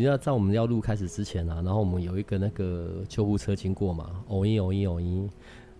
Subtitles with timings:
[0.00, 5.28] 你要在我们要录开始之前啊，然后我们有一个那个救护车经过嘛，哦咦哦咦哦咦，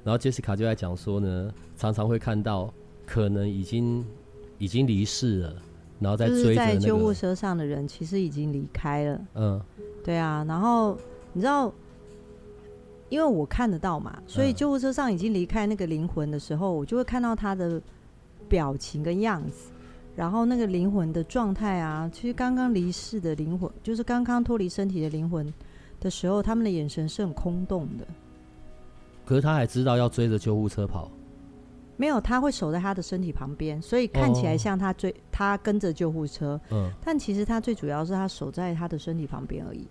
[0.04, 2.70] 然后杰西卡就在讲说呢，常常会看到
[3.06, 4.04] 可能已经
[4.58, 5.54] 已经离世了，
[5.98, 9.20] 然后在追着、那救护车上的人其实已经离开了。
[9.36, 9.60] 嗯，
[10.04, 10.98] 对啊，然后
[11.32, 11.72] 你知道，
[13.08, 17.80] 因为我看得到嘛，所以救护车上已经离开那个灵魂的时候，我就会看到他的
[18.50, 19.70] 表情跟样子。
[20.16, 25.52] 然后那个灵魂的状态啊，其实刚刚离世的灵魂，就是刚刚脱离身体的灵魂
[25.98, 28.06] 的时候，他们的眼神是很空洞的。
[29.24, 31.10] 可是他还知道要追着救护车跑？
[31.96, 36.60] 没有，他会守在他的身体旁边，所以看起来像他追、哦、他跟着救护车。
[36.70, 39.86] 嗯，但其实他最主要是他守在他的身体旁边而已。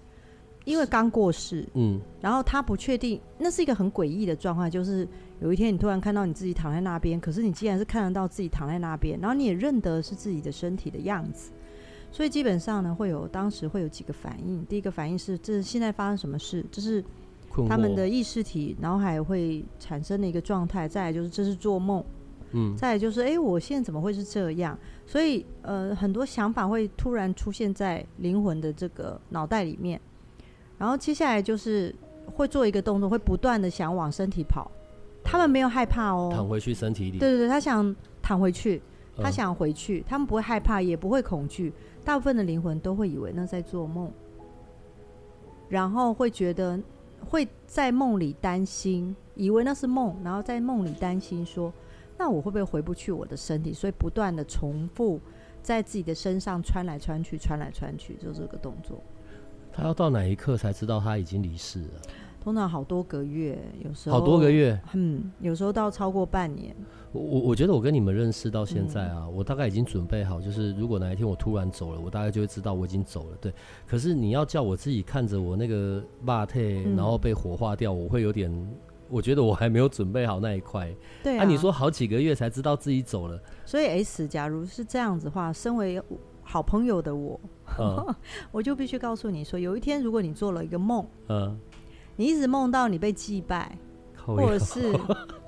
[0.69, 5.07] 因为刚过世，嗯，然后他不确定，那是一个很诡异的状况，就是
[5.41, 11.49] 有一天你突然看到你自己躺在那边，可是你既然是看得到自己躺在那边，然后你也认得是自己的身体的样子，
[12.11, 14.63] 所以基本上呢，会有当时会有几个反应。
[14.67, 16.63] 第一个反应是，这是现在发生什么事？
[16.71, 17.03] 这是
[17.67, 20.87] 他们的意识体脑海会产生的一个状态。
[20.87, 22.05] 再来就是这是做梦，
[22.51, 24.77] 嗯，再来就是哎，我现在怎么会是这样？
[25.07, 29.99] 所以呃，很多想法会突然出现在灵魂的这个脑袋里面。
[30.79, 31.93] 然后接下来就是
[32.33, 34.71] 会做一个动作，会不断的想往身体跑。
[35.23, 37.19] 他们没有害怕哦，躺回去身体里。
[37.19, 38.81] 对对对，他想躺回去，
[39.17, 41.71] 他想回去，他们不会害怕，也不会恐惧。
[42.03, 44.11] 大部分的灵魂都会以为那在做梦，
[45.67, 46.79] 然后会觉得
[47.29, 51.71] 会在梦里担心，以为那是梦，然后在梦里担心说，
[52.17, 53.73] 那我会不会回不去我的身体？
[53.73, 55.19] 所以不断的重复
[55.61, 59.03] 在自己的身上穿来穿去，穿来穿去，就这个动作。
[59.79, 62.01] 他要到哪一刻才知道他已经离世了？
[62.41, 66.75] 通常好多个月，有时候好多个月，嗯，有时候到超过半年。
[67.11, 73.37] 我我觉得我跟你们认识到现在啊，嗯、我大概已经准备好，就是如果哪一天我突然走了，我大概就会知道我已经走了。
[73.39, 73.53] 对，
[73.87, 78.51] 可是你要叫我自己看着我那个肉体，然后被火化掉，嗯、我会有点，
[79.09, 80.93] 我觉得我还没有准备好那一块。
[81.23, 86.01] 对啊，啊，你说好几个月才知道自己走了，所以 S，假如是这样子的话，身为
[86.43, 87.39] 好朋友的我，
[87.77, 88.15] 嗯、
[88.51, 91.59] 我就必须告诉你说，有一天如果你做了一个梦，嗯，
[92.15, 93.77] 你一直梦到你被祭拜，
[94.15, 94.97] 或者是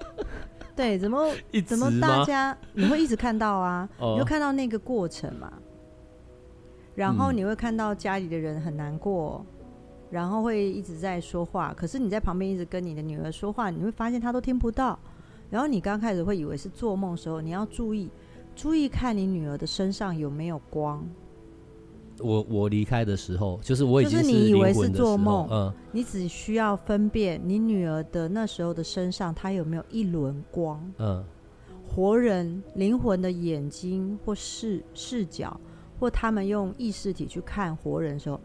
[0.76, 1.28] 对，怎么
[1.66, 5.52] 怎么大家你会一直看到啊， 哦、你就看到那个过程嘛，
[6.96, 9.46] 然后你会看到家里的人很难过，
[10.10, 14.98] 然后会一直在说话，可是你在旁边一直跟你的女儿说话，你会发现她都听不到，
[15.50, 18.10] 然后你刚开始会以为是做梦的时候，你要注意。
[18.54, 21.08] 注意看你女儿的身上有没有光。
[22.20, 31.24] 我我离开的时候，就是我已经是你以为是做梦，嗯，你只需要分辨你女儿的那时候的身上，她有没有一轮光，嗯，
[31.88, 35.60] 活人灵魂的眼睛或视视角，
[36.00, 38.40] 或他们用意识体去看活人的时候，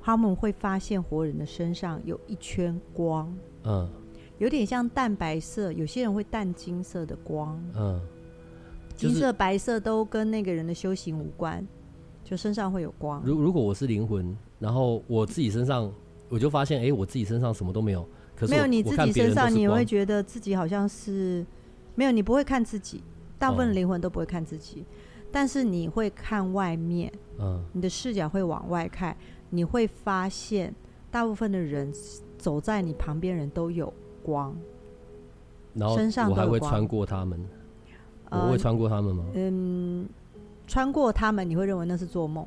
[0.00, 3.32] 他们会发现活人的身上有一圈光，
[3.64, 3.88] 嗯，
[4.38, 8.00] 有点像淡白色，有些人会淡金色的光，嗯。
[8.96, 11.66] 金色、白色都跟那个人的修行无关，
[12.30, 13.20] 就身上会有光。
[13.24, 15.92] 如如果我是灵魂，然后我自己身上，
[16.28, 18.06] 我就发现，哎、欸，我自己身上什么都没有。
[18.36, 21.44] 可是没有你自己身上，你会觉得自己好像是
[21.96, 22.12] 没有。
[22.12, 23.02] 你不会看自己，
[23.36, 27.12] 大部分灵魂都不会看自己，嗯、但是你会看外面。
[27.40, 29.16] 嗯，你的视角会往外看，
[29.48, 30.72] 你会发现
[31.10, 31.92] 大部分的人
[32.38, 33.92] 走在你旁边，人都有
[34.22, 34.56] 光，
[35.74, 37.44] 然后身上我还会穿过他们。
[38.30, 39.24] 我会穿过他们吗？
[39.34, 40.08] 嗯，
[40.70, 42.46] 穿过他们，你会认为那是做梦。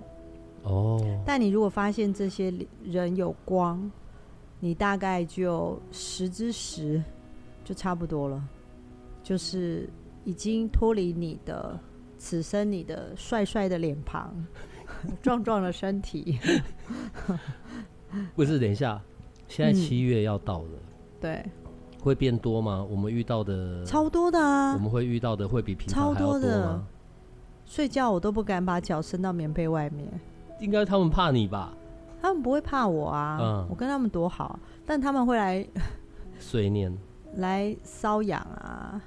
[0.64, 0.98] 哦。
[1.26, 2.54] 但你如果发现这些
[2.86, 3.92] 人有光，
[4.62, 7.04] 你大概就十之十，
[7.66, 8.42] 就差不多了。
[9.22, 9.90] 就是
[10.24, 11.78] 已经脱离你的
[12.18, 14.34] 此生，你的帅帅的脸庞，
[15.22, 16.40] 壮壮的身体。
[18.36, 19.02] 不是，等一下，
[19.50, 20.70] 现在七月要到了。
[20.72, 20.80] 嗯、
[21.20, 21.46] 对。
[22.00, 22.86] 会变多吗？
[22.90, 24.74] 我们遇到的超多的啊！
[24.74, 26.88] 我们会遇到的会比平常还要多吗？
[27.66, 30.08] 睡觉我都不敢把脚伸到棉被外面。
[30.60, 31.74] 应该他们怕你吧？
[32.22, 33.38] 他们不会怕我啊！
[33.42, 35.66] 嗯，我跟他们多好，但他们会来
[36.40, 36.96] 碎念，
[37.36, 39.02] 来瘙痒啊，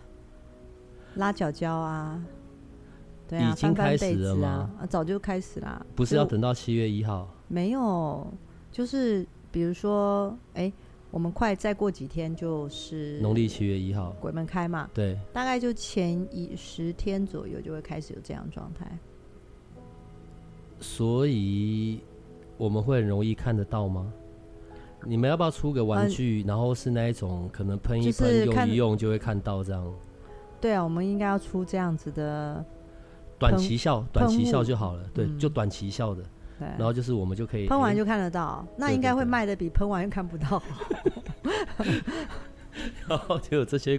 [1.15, 2.23] 拉脚脚啊。
[3.29, 4.71] 对啊，已经开始了吗？
[4.81, 5.85] 啊，早就开始啦。
[5.95, 7.27] 不是要等到七月一号？
[7.49, 8.27] 没有，
[8.71, 10.73] 就是比如说，哎、欸，
[11.11, 14.91] 我们快再过几天就是农历七月一号，鬼门开嘛。
[14.93, 18.87] 对，大概就前一十天左右就会开始有这样状态。
[20.81, 22.01] 所以
[22.59, 24.13] 我们会很容易看得到吗？
[25.05, 29.95] 你们要不要出个玩具，嗯、然后是那一种可能喷一喷、用一用就会看到这样？
[30.61, 32.65] 对啊，我们应该要出这样子的。
[33.39, 35.03] 短期效，短期效就好了。
[35.13, 36.23] 对，就短期效的。
[36.59, 36.67] 对。
[36.79, 40.63] 然后就是我们就可以喷完就看得到，那应该会卖的比喷完又看不到。
[43.09, 43.99] 然后就有这些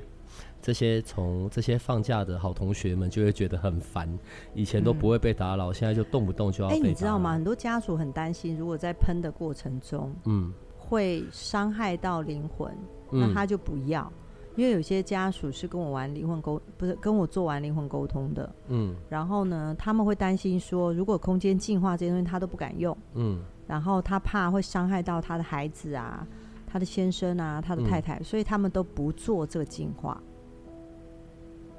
[0.61, 4.07] 这些从这些放假的好同学们就会觉得很烦，
[4.53, 6.85] 以前都不会被打扰，现在就动不动就要被打扰。
[6.85, 7.33] 哎，你知道吗？
[7.33, 12.71] 很多家属很担心，如果在喷的过程中，嗯，会伤害到灵魂，
[13.09, 14.11] 那他就不要。
[14.57, 26.27] 因为有些家属是跟我玩灵魂沟，不是跟我做完灵魂沟通的，嗯，然后呢，他们会担心说，如果空间净化这些东西他都不敢用，嗯，然后他怕会伤害到他的孩子啊，
[26.65, 30.19] 他的先生啊，他的太太，嗯，所以他们都不做这个净化。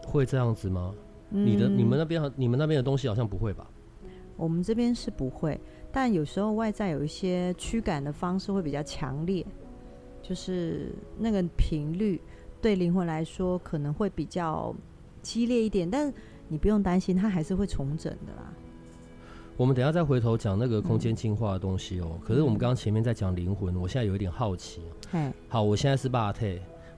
[0.06, 0.94] 会这样子吗？
[1.30, 3.68] 嗯，你的你们那边你们那边的东西好像不会吧？
[4.36, 5.60] 我们这边是不会，
[5.90, 9.44] 但有时候外在有一些驱赶的方式会比较强烈，
[10.22, 12.22] 就是那个频率。
[12.60, 14.74] 对灵魂来说可能会比较
[15.22, 16.12] 激烈一点，但
[16.48, 18.52] 你不用担心，它还是会重整的啦。
[19.56, 22.12] 我们等一下再回头讲那个空间进化的东西哦。
[22.12, 24.82] 嗯、可是我们刚刚前面在讲灵魂，我现在有一点好奇。
[25.12, 26.46] 嗯，好，我现在是霸特，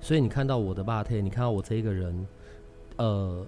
[0.00, 2.26] 所以你看到我的霸特，你看到我这一个人，
[2.96, 3.46] 呃，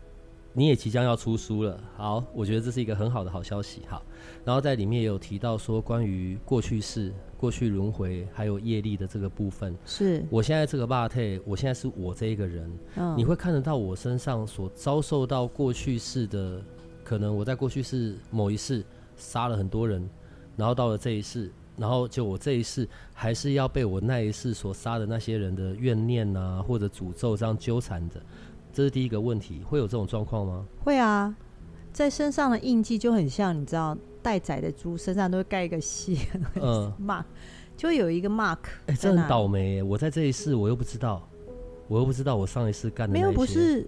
[0.53, 1.79] 你也即将要出书了。
[1.97, 3.83] 好，我觉得这是一个很好的好消息。
[3.89, 4.03] 好，
[4.45, 7.13] 然后在里面也有提到说关于过去式。
[7.43, 16.63] 过去轮回还有业力的这个部分，是我现在这个巴特，我现在是我这一个人，嗯，你会看得到我身上所遭受到过去式的，
[17.03, 18.85] 可能我在过去世某一世
[19.17, 20.09] 杀了很多人，
[20.57, 28.21] 然后到了这一世，然后就我这一世还是要被我那一世所杀的那些人的怨念啊或者诅咒这样纠缠着，
[28.73, 30.67] 这是第一个问题，会有这种状况吗？
[30.83, 31.35] 会啊，
[31.93, 33.97] 在身上的印记就很像，你知道。
[34.25, 36.17] 待宰的猪身上都会盖一个细
[36.55, 37.25] 嗯 mark，
[37.77, 38.59] 就会有一个 mark。
[38.87, 39.83] 哎、欸，这很倒霉！
[39.83, 41.29] 我在这一世，我又不知道，
[41.89, 43.13] 我又不知道我上一世干的。
[43.13, 43.85] 没有，不是，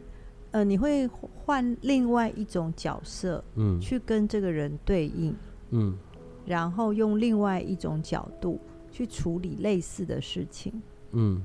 [0.50, 5.36] 呃，你会换另外一种角色，嗯，去跟这个人对应，
[5.70, 5.96] 嗯，
[6.44, 8.58] 然后用另外一种角度
[8.90, 10.82] 去处理类似的事情，
[11.12, 11.40] 嗯，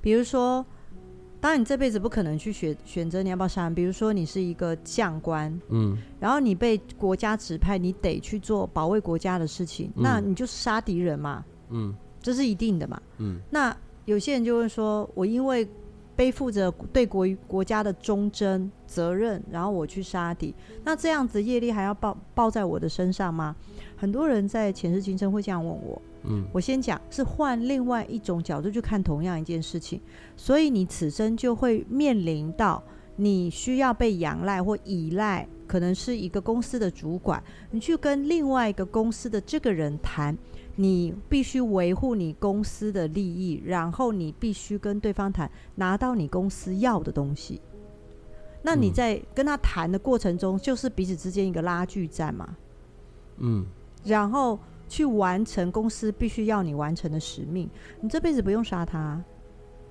[0.00, 0.64] 比如说。
[1.40, 3.74] 当然，你这辈子不可能去选选择你要不要杀人。
[3.74, 13.40] 比如说，你是一个将官，嗯，然后你被国家指派，你得去做保卫国家的事情，嗯、那你就是杀敌人嘛，嗯，这是一定的嘛，嗯。
[13.50, 15.66] 那有些人就会说，我因为
[16.14, 20.54] 背负着对国国家的忠贞责任，然后我去杀敌，
[20.84, 23.56] 那这样子业力还要报报在我的身上吗？
[23.96, 26.00] 很多人在前世今生会这样问我。
[26.24, 29.98] 嗯，我先讲是换另外一种角度去看同样一件事情，
[30.36, 32.82] 所以你此生就会面临到
[33.16, 40.36] 你需要被仰赖或依赖，可能是一个公司的主管，你去跟另外一个公司的这个人谈，
[40.76, 47.60] 你必须维护你公司的利益，然后你必须跟对方谈，拿到你公司要的东西。
[48.62, 52.56] 那你在跟他谈的过程中，就是彼此之间一个拉锯战嘛。
[53.38, 53.64] 嗯，
[54.04, 54.58] 然后。
[54.90, 57.70] 去完成公司必须要你完成的使命，
[58.00, 59.22] 你这辈子不用杀他，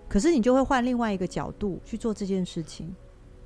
[0.10, 2.94] 可是你就会换另外一个角度去做这件事情，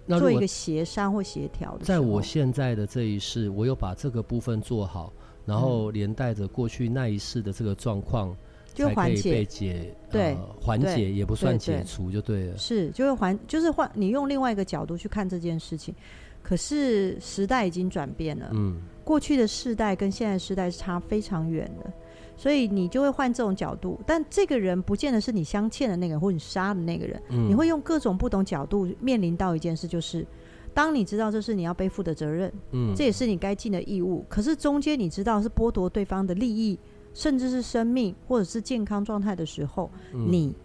[0.07, 1.85] 做一个协商或协调的。
[1.85, 5.13] 在我现在的这一世，我有把这个部分做好，
[5.45, 8.35] 然后连带着过去那一世的这个状况，
[8.73, 12.57] 就缓解被解，对，缓解也不算解除就对了。
[12.57, 15.93] 是，就会缓，就是换你用另外一个角度去看这件事情。
[16.41, 21.91] 可是时代已经转变了，嗯，过去的世代跟现在的世代是差非常远的，
[22.37, 23.99] 所以你就会换这种角度。
[24.05, 30.25] 但这个人不见得是你镶嵌的那个人，或你杀的那个人，嗯，你会用各种不同角度面临到一件事，就是
[30.73, 34.25] 当你知道这是你要背负的责任，嗯，这也是你该尽的义务。
[34.29, 36.79] 可是中间你知道是剥夺对方的利益，
[37.13, 40.55] 甚至是生命或者是健康状态的时候，嗯，你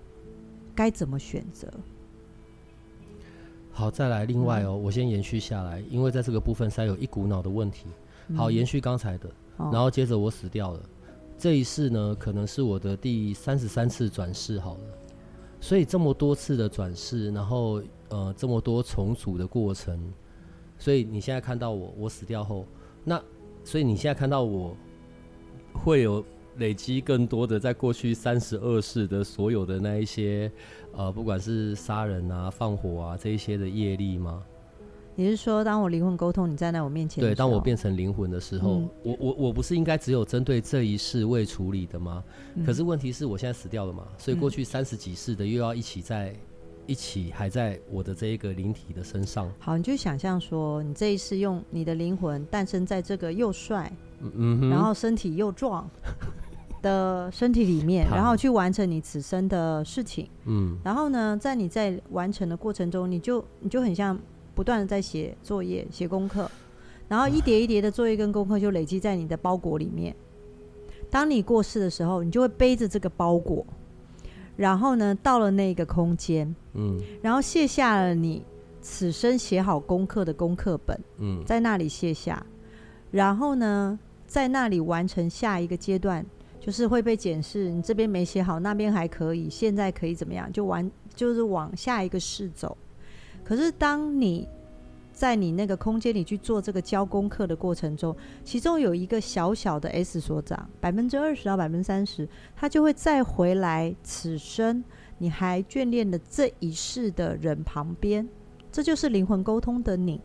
[0.74, 1.68] 该怎么选择？
[3.72, 7.86] 好，再来另外哦，嗯、我先延续下来，因为在这个部分塞有一股脑的问题。
[8.36, 10.80] 好，延续刚才的，嗯、然后接着我死掉了，
[11.36, 14.80] 这一世呢，可能是我的第三十三次转世好了。
[15.60, 19.98] 所以这么多次的转世，然后呃这么多重组的过程，
[20.78, 22.64] 所以你现在看到我，我死掉后，
[23.04, 23.22] 那
[23.64, 24.76] 所以你现在看到我
[25.72, 26.24] 会有。
[26.58, 30.50] 累积更多的在过去三十二世的所有的那一些，
[30.90, 34.42] 呃，不管是杀人啊、放火啊这一些的业力吗？
[35.18, 37.20] 你是说，当我灵魂沟通，你站在我面前？
[37.20, 42.22] 对，当我变成灵魂的时候，嗯、我我我不是应该只有针对这一世未处理的吗？
[42.54, 46.32] 嗯、可是问题是我现在死掉了嘛，所以过去三十几世的又要一起在
[46.86, 49.50] 一起，还在我的这一个灵体的身上。
[49.58, 55.90] 好，你就想象说，你这一世用你的灵魂诞生在这个又帅，嗯嗯，然后身体又壮
[56.80, 60.28] 的身体里面， 然后去完成你此生的事情。
[60.44, 64.16] 嗯，然后呢，在你在完成的过程中，你就你就很像。
[64.58, 66.50] 不断的在写作业、写功课，
[67.06, 70.12] 然后一叠一叠的作业跟功课就累积在你的包裹里面。
[71.08, 73.64] 当你过世的时候，你就会背着这个包裹，
[74.56, 78.42] 然后呢，到了那个空间，嗯，然后卸下了你
[78.82, 82.44] 此生写好功课的功课本，嗯，在那里卸下，
[83.12, 83.96] 然后呢，
[84.26, 86.26] 在那里完成下一个阶段，
[86.58, 90.52] 就是会被检视，你这边没写好，那边还可以，现在可以怎么样？
[90.52, 92.76] 就完，就是往下一个世走。
[93.48, 94.46] 可是，当你
[95.10, 98.14] 在你那个空间里去做这个交功课的过程中，
[98.44, 104.84] 其中有一个小小的 S 所长，百分之二十到百分之三十，他就会再回来此生
[105.16, 108.28] 你还眷恋的这一世的人旁边，
[108.70, 110.20] 这就是灵魂沟通的你。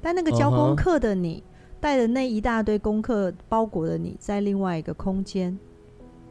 [0.00, 1.42] 但那个交功课的你，
[1.80, 5.58] 带着那一大堆功课包裹的你，在另外一个空间，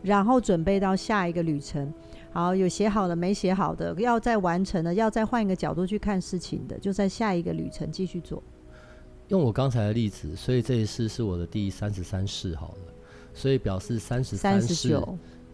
[0.01, 1.93] 然后准备到下一个旅程。
[2.37, 8.43] 好，有写好的，没写好的，要再完成的，要再换一个角度去看事情的，就在下一个旅程继续做。
[9.29, 12.93] 用我刚才的例子，所以这一世是我的第三十三世，好了，
[13.33, 15.01] 所以表示三十三世，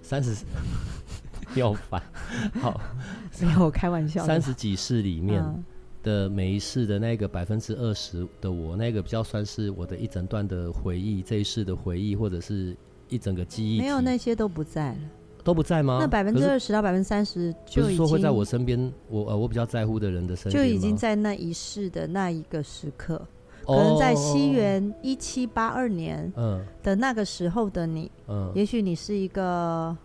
[0.01, 0.43] 三十
[1.55, 2.03] 要烦，
[2.59, 2.81] 好，
[3.39, 4.25] 没有开玩笑。
[4.25, 5.41] 三十几世里面
[6.03, 12.75] 的每一世的那个百分之二十的我，那个比较算是我的一整段的回忆，这一世的回忆或者是
[13.07, 14.99] 一整个记忆，没有那些都不在了。
[15.43, 15.97] 都不在吗？
[15.99, 23.21] 那百分之二十到百分之三十，就已经说会在我身边，我呃我比较在乎的人的身边，就已经在那一世的那一个时刻，
[23.65, 26.31] 可能在西元一七八二年
[26.81, 29.95] 的那个时候的你，嗯，也许你是一个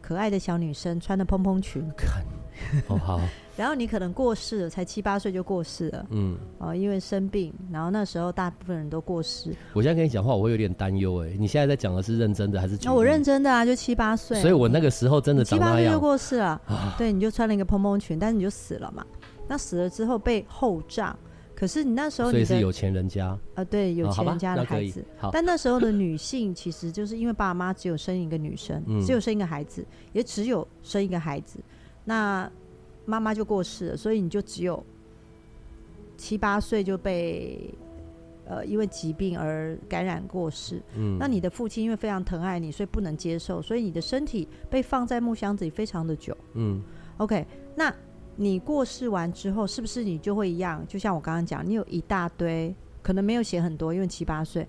[0.00, 2.24] 可爱的小女生，穿的蓬蓬裙，看，
[2.88, 3.20] 哦好。
[3.54, 6.06] 然后你可能过世了，才七八岁就过世了。
[6.10, 9.54] 嗯，哦，因为生病，然后那时候大部分人都过世。
[9.74, 11.36] 我现在跟你讲话，我会有点担忧哎。
[11.38, 12.78] 你现在在讲的是认真的还是？
[12.82, 14.40] 那我认真的啊，就七八岁。
[14.40, 15.44] 所以我那个时候真的。
[15.44, 16.60] 七八岁就过世了，
[16.96, 19.04] 对，你就穿了一个蓬蓬裙，但是你就死了嘛。
[19.46, 21.14] 那死了之后被厚葬，
[21.54, 25.04] 可是你那时候所以是有钱人家啊，对，有钱人家的孩子。
[25.18, 31.58] 好，但那时候的女性其实就是因为爸妈只有生一个女生，只有生一个孩子，也只有生一个孩子，
[32.04, 32.50] 那。
[33.04, 34.80] 妈妈就过世了，所以你就只有
[36.16, 37.74] 七八岁就被
[38.46, 40.80] 呃因为疾病而感染过世。
[40.94, 46.34] 嗯，那你的父亲因为非常疼爱你，所以不能接受，所以你的身体被放在木箱子里非常的久。
[46.54, 46.80] 嗯
[47.16, 47.44] ，OK，
[47.74, 47.92] 那
[48.36, 50.86] 你过世完之后，是不是你就会一样？
[50.86, 54.64] 就像我刚刚讲，你有一大堆，可能没有写很多，因为七八岁，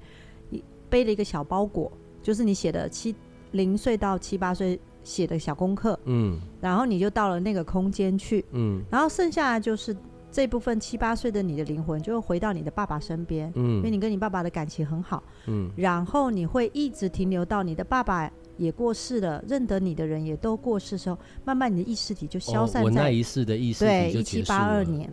[0.49, 1.91] 你背了一个小包裹，
[2.23, 3.15] 就是你写的七
[3.51, 4.79] 零岁到七八岁。
[5.03, 9.95] 写的小功课，嗯，然后你就到了那个空间去，嗯，然后剩下的就是
[10.31, 23.86] 这部分七八岁的你的灵魂就会回到你的爸爸身边，嗯，因为你跟你爸爸的感情很好，嗯，然后你会一直停留到你的爸爸也过世了，认得你的人也都过世的时候，慢慢你的意识体就消散在，哦，我那一世的意识体。
[23.86, 25.12] 对，一七八二年。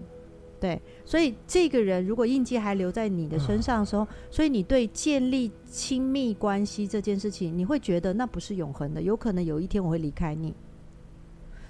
[0.60, 10.54] 对，所以这个人如果印记还留在你的身上的时候，所以你对建立亲密关系这件事情，你会觉得那不是永恒的，有可能有一天我会离开你。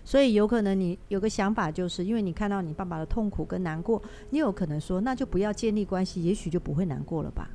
[0.03, 7.49] 所以有可能你有个想法，就是因为你看到你爸爸的痛苦跟难过，你有可能说那就不要建立关系，也许就不会难过了吧。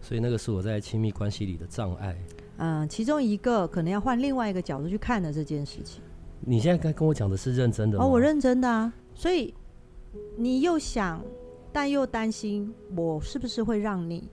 [0.00, 2.16] 所以那个是我在亲密关系里的障碍。
[2.58, 6.00] 嗯，其中一个可能要换另外一个角度去看的这件事情。
[6.40, 7.98] 你现在该跟我讲的是认真的？
[7.98, 9.52] 哦，我认真的啊，所以。
[10.36, 11.22] 你又想，
[11.72, 14.28] 但又担心，我是不是会让你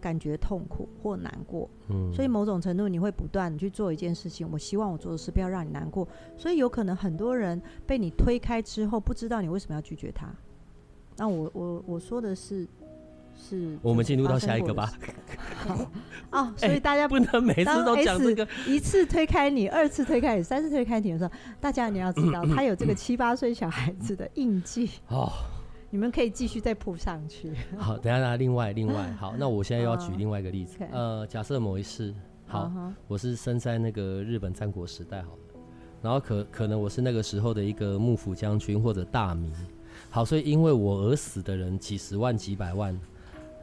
[0.00, 1.68] 感觉痛苦或难过？
[1.88, 4.48] 嗯，所以某种程度你会不断去做一件事情。
[4.52, 10.32] 我希望我做的事不要让你难过，所以有可能很多人被你推开之后，不知道你为什么要拒绝他。
[11.16, 12.66] 那我我我说的是，
[13.38, 14.92] 是我们进入到下一个吧。
[16.30, 21.30] 哦， 所以大家不能每次都讲这个，一次推开你，二次推开你，三次推开你的时候，
[21.60, 25.32] 大家你要知道， 他有这个七八岁小孩子的印记哦。
[25.90, 27.50] 你们可以继续再铺上去。
[27.78, 30.76] 好，等下，等下，另外，另外，好，那我现在又要举另外一个例子。
[30.92, 32.14] 呃，假设某一世，
[32.46, 32.70] 好，
[33.06, 35.38] 我是生在那个日本战国时代，好了，
[36.02, 39.50] 然后可可能我是那个时候的一个幕府将军或者大名，
[40.10, 42.94] 好，所以因为我而死的人几十万、几百万，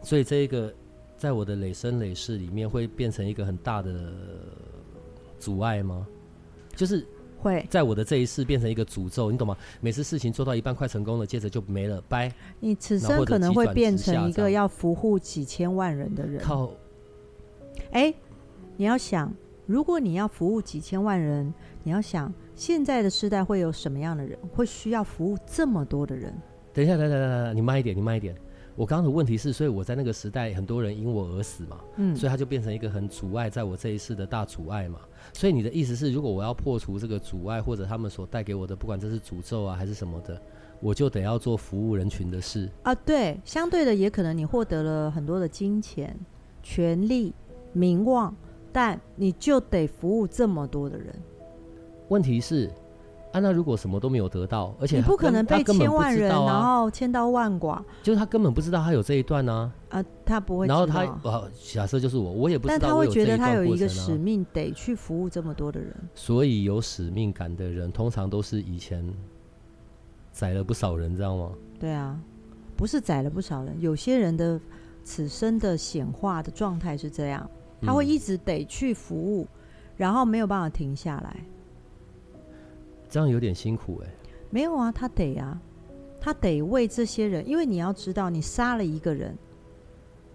[0.05, 0.73] 所以这一个。
[1.17, 4.11] 在我的累生累世里面，会变成一个很大的
[5.39, 6.05] 阻碍吗？
[6.75, 7.07] 就是
[7.37, 9.55] 会在我的这一世变成一个诅咒，你懂吗？
[9.79, 12.29] 每次事情做到一半快成功了，接着就没了，拜。
[12.59, 16.43] 你此生可能会变成一个要服务几千万人的人。
[16.43, 16.69] 靠！
[17.91, 18.13] 哎，
[18.75, 19.33] 你要想，
[19.65, 26.35] 如果你要服务几千万人，你要想现在的时代会有什么样的人会需要服务这么多的人？
[26.73, 28.35] 等一下，等等等等，你慢一点，你慢一点。
[28.75, 34.99] 我刚刚的问题是，所以我在那个时代，很多人因我而死嘛，嗯，所以他就变成一个很阻碍在我这一世的大阻碍嘛。
[35.31, 40.41] 所以你的意思是，如果我要破除这个阻碍，或者他们所带给我的，不管这是诅咒啊还是什么的，
[40.81, 42.93] 我就得要做服务人群的事啊。
[42.93, 46.13] 对，相对的也可能你获得了很多的金钱、
[46.61, 47.33] 权力、
[47.71, 48.35] 名望，
[48.73, 51.15] 但你就得服务这么多的人。
[52.09, 52.69] 问题是。
[53.35, 59.73] 啊，那如果什么都没有得到，而且你不可能被千万人，然后千刀万剐，就是他根本不知道他有这一段呢。
[59.89, 60.67] 啊，他不会。
[60.67, 61.05] 然后他，
[61.73, 62.79] 假设就是我，我也不知道。
[62.79, 65.93] 但他会觉得他有一个使命，得去服务这么多的人。
[66.13, 69.05] 所以有使命感的人，通常都是以前
[70.31, 71.51] 宰了不少人，知道吗？
[71.77, 72.17] 对啊，
[72.77, 74.57] 不是宰了不少人，有些人的
[75.03, 77.49] 此生的显化的状态是这样，
[77.81, 79.45] 他会一直得去服务，
[79.97, 81.35] 然后没有办法停下来。
[83.15, 84.13] 这样有点辛苦哎、欸，
[84.49, 85.57] 没有啊，他得啊，
[86.19, 89.33] 他得为这些人，因为你要知道，你杀了一个人，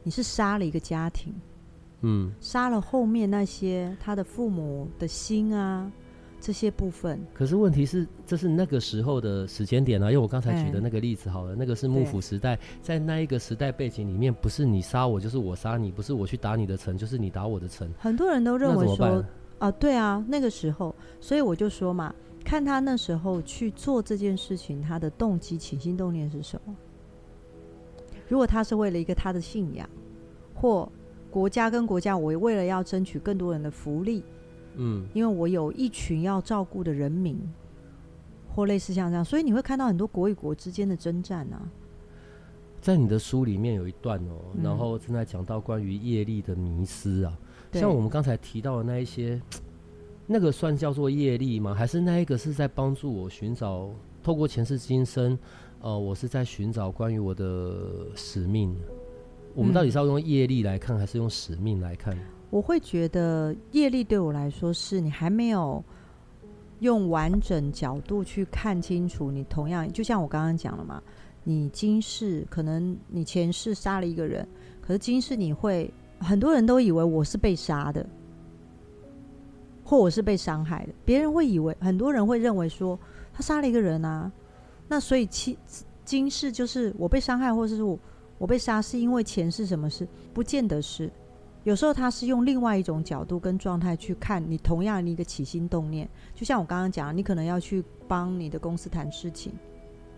[0.02, 1.34] 你是杀了一个家庭，
[2.00, 5.92] 嗯，杀了后面那些他的父母的心啊，
[6.40, 7.20] 这些部分。
[7.34, 17.86] 可是问题是，这是那个时候的时间点啊，因为我刚才举的那个例子好了，欸、那个是幕府时代，在那一个时代背景里面，不是你杀我，就是我杀你，不是我去打你的城，就是你打我的城。
[17.98, 19.22] 很多人都认为说，
[19.58, 22.14] 啊，对啊，那个时候，所以我就说嘛。
[22.44, 26.74] 看他那时候去做这件事情，他的动机、起心动念是什么？
[28.28, 29.88] 如果他是为了一个他的信仰，
[30.54, 30.90] 或
[31.30, 34.24] 国家跟国家，我为了要争取更多人的福利，
[34.76, 37.38] 嗯，因为我有一群要照顾的人民，
[38.54, 41.62] 或类似像这样，所以你会看到很多国与国之间的征战啊。
[42.80, 47.38] 在你的书里面有一段哦，然后正在讲到关于业力的迷失啊，
[47.72, 49.40] 像我们刚才提到的那一些。
[50.32, 51.74] 那个算叫做业力吗？
[51.74, 53.90] 还是那一个是在帮助我寻找，
[54.22, 55.36] 透过前世今生，
[55.80, 58.72] 呃，我是在寻找关于我的使命。
[59.56, 62.16] 我们到底是要用业力来看，还是用使命来看？
[62.48, 65.82] 我会觉得业力对我来说，是你还没有
[66.78, 69.32] 用完整角度去看清楚。
[69.32, 71.02] 你同样就像我刚刚讲了嘛，
[71.42, 74.46] 你今世可能你前世杀了一个人，
[74.80, 78.08] 可是今世你会很多人都以为我是被杀的。
[79.90, 82.96] 或我是被伤害的，别人会以为，很多人会认为说
[83.32, 84.30] 他杀了一个人啊，
[84.86, 85.56] 那所以今
[86.04, 87.98] 今世就是我被伤害，或者是我
[88.38, 90.06] 我被杀，是因为前世什么事？
[90.32, 91.10] 不见得是，
[91.64, 99.52] 有时候他是用另外一种角度跟状态去看你同样的一个起心动念，就像我刚刚讲，你可能要去帮你的公司谈事情，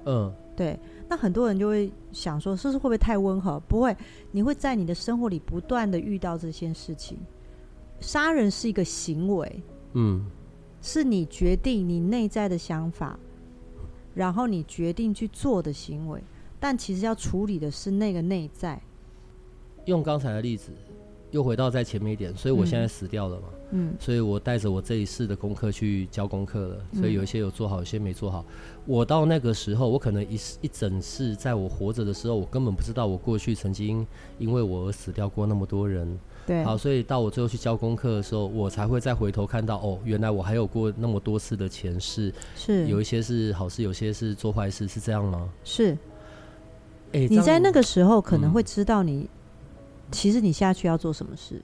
[0.04, 3.58] 嗯，对，那很多人就会想说，是不是会不会太温和？
[3.60, 3.96] 不会，
[4.32, 7.16] 你会在你的生活里不断的遇到这些事情。
[8.02, 9.62] 杀人是一个行为，
[9.92, 10.26] 嗯，
[10.82, 13.18] 是你决定你内在的想法，
[14.14, 16.20] 然后你决定去做的行为，
[16.58, 18.82] 但其实要处理的是那个内在。
[19.86, 20.70] 用刚才的例子，
[21.30, 28.44] 又回到在前面一点，所以我现在死掉了嘛，嗯，所以我带着我这一世的功课去教功课了，所以有一些有做好，有些没做好。
[28.86, 34.06] 我到那个时候，我可能一一整世，在我活着的时候，我根本不知道我过去曾经
[34.38, 36.18] 因为我而死掉过那么多人。
[36.46, 45.48] 对，好，所以到我最后去交功课的时候，我才会再回头看到，哦，原来我还有过那么多次的前世，是有一些是好事，有些是做坏事，是这样吗？
[45.64, 45.96] 是。
[47.12, 49.28] 欸，你在那个时候可能会知道你，嗯、
[50.10, 51.60] 其实你下去要做什么事。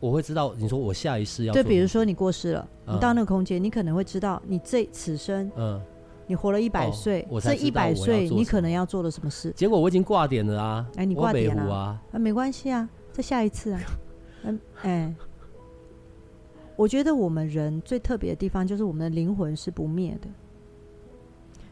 [0.00, 5.80] 我会知道，你说我下一世要对，比如说你过世了，嗯、你到那个空间，你可能会知道你这此生，嗯，
[6.26, 9.52] 你活了一百岁，这一百岁你可能要做的什么事。
[9.54, 10.86] 结果我已经挂点了啊！
[10.96, 12.00] 哎，你挂点了啊？
[12.10, 12.88] 啊，没关系啊。
[13.12, 13.80] 再下一次啊，
[14.44, 15.14] 嗯，哎，
[16.76, 20.28] 我觉得我们人最特别的地方就是我们的灵魂是不灭的，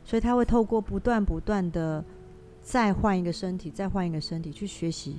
[0.05, 2.05] 所以他会透过不断不断的
[2.63, 5.17] 再换一个身体，再换一个身体去学习，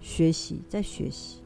[0.00, 1.40] 学习，再学习。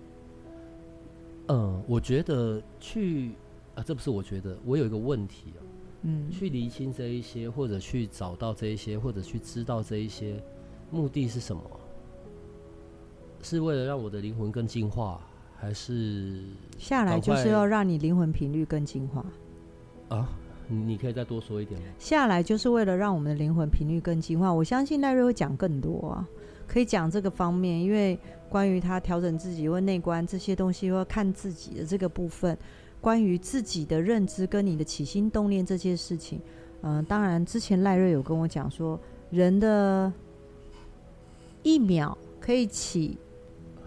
[1.49, 3.33] 嗯，我觉得去
[3.75, 5.61] 啊，这不是我觉得，我有一个问题啊，
[6.03, 10.38] 嗯，去厘清这一些，或者去找到这一些，或者去知道这一些，
[10.91, 11.62] 目的是什么？
[13.42, 15.20] 是为了让我的灵魂更进化，
[15.57, 16.42] 还是
[16.79, 19.24] 下来就是要让你灵魂频率更进化？
[20.09, 20.29] 啊，
[20.68, 21.87] 你可以再多说一点吗？
[21.98, 24.53] 下来就是为了让我们的灵魂频率更进化。
[24.53, 26.29] 我相信赖瑞会讲更多啊，
[26.66, 32.57] 可以讲这个方面，因为关于他调整自己或内观这些东西，或看自己的这个部分，
[33.01, 36.40] 关于自己的认知跟你的起心动念这些事情，
[36.83, 38.98] 嗯、呃，当然之前赖瑞有跟我讲说，
[39.31, 40.12] 人的
[41.62, 43.18] 一秒可以起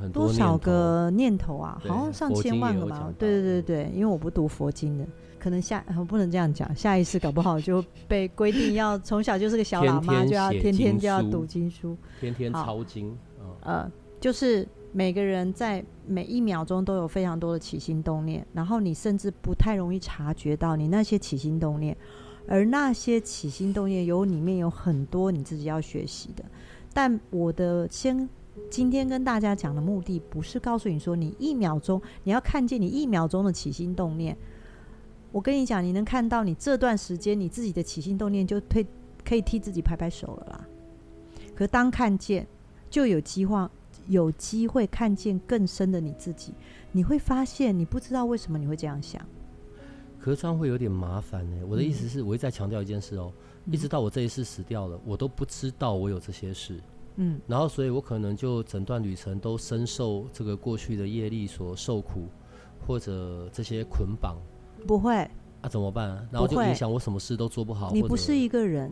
[0.09, 1.81] 多少个念头啊？
[1.87, 3.13] 好像上千万个吧？
[3.17, 5.05] 对对对对，因为我不读佛经的，
[5.39, 13.17] 可能下我不能这样讲，下一次 搞不好就被规定要从小就是个小喇嘛，就要天天就要读经书，天天抄经。
[13.61, 14.67] 呃，就是。
[14.93, 21.95] 每个人在每一秒钟都有非常多的起心动念，然后你甚至不太容易察觉到你那些起心动念，
[22.45, 26.43] 而那些起心动念有里面有很多你自己要学习的。
[26.93, 28.27] 但我的先
[28.69, 34.37] 今天跟大家讲的目的，不是告诉你说你一秒钟你要看见你一秒钟的起心动念。
[35.31, 38.85] 我跟你讲，你能看到你这段时间你自己的起心动念，就推
[39.25, 40.67] 可以替自己拍拍手了啦。
[41.55, 42.47] 可当看见，
[42.89, 43.69] 就有机会。
[44.07, 46.53] 有机会看见更深的你自己，
[46.91, 49.21] 你会发现你不知道为什么你会这样想。
[50.19, 51.57] 可是这样会有点麻烦呢。
[51.69, 53.31] 我的意思是，我一再强调一件事哦，
[53.65, 56.81] 嗯、一直到我这一世死掉了，我都不知道我有这些事。
[57.15, 62.27] 嗯，然后所以我可能就整段旅程都深受这个过去的业力所受苦，
[62.87, 64.37] 或者这些捆绑。
[64.87, 65.15] 不会。
[65.61, 66.27] 啊、怎么办？
[66.31, 67.91] 然后就影响我什么事都做不好。
[67.93, 68.91] 你不是一个人。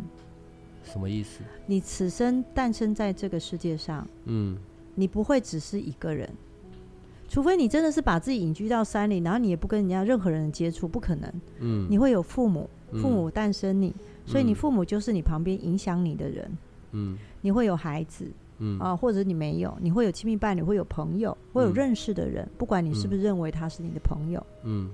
[0.83, 1.41] 什么意思？
[1.65, 4.07] 你此生诞生在这个世界上。
[4.25, 4.57] 嗯。
[4.95, 6.29] 你不会只是一个人，
[7.29, 11.31] 除非你真的是把自己隐居到山里，然后你也不跟人家任何人接触，不可能。
[11.59, 16.45] 嗯，你会有父母，父母诞生你，嗯，所以你父母就是你旁边影响你的人。
[16.45, 16.57] 嗯，
[17.41, 18.25] 你会有孩子，
[18.57, 24.45] 嗯啊，或者你没有，你会有亲密伴侣，会有朋友，会有认识的人，不管你是不是认为他是你的朋友。
[24.63, 24.89] 嗯，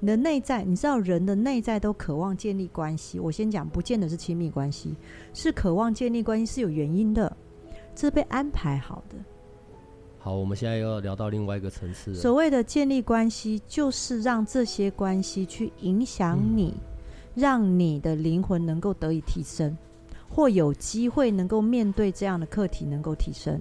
[0.00, 3.18] 你的内在，你知道人的内在都渴望建立关系。
[3.18, 4.94] 我先讲，不见得是亲密关系，
[5.32, 7.36] 是渴望建立关系是有原因的，
[7.94, 9.16] 这是被安排好的。
[10.20, 12.14] 好，我们现在又要聊到另外一个层次。
[12.14, 16.82] 所谓的建立关系，就是让这些关系去影响你，嗯，
[17.34, 19.74] 让你的灵魂能够得以提升，
[20.28, 23.60] 或有机会能够面对这样的课题，能够提升。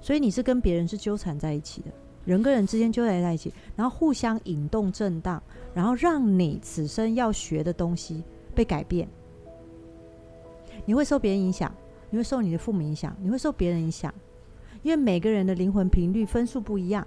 [0.00, 1.90] 所以你是跟别人是纠缠在一起的，
[2.24, 5.40] 人跟人之间纠缠在一起，然后互相引动震荡，
[5.74, 8.24] 然后让你此生要学的东西
[8.54, 9.08] 被改变。
[10.84, 11.72] 你会受别人影响，
[12.10, 14.12] 你会受你的父母影响，你会受别人影响。
[14.82, 17.06] 因为每个人的灵魂频率分数不一样，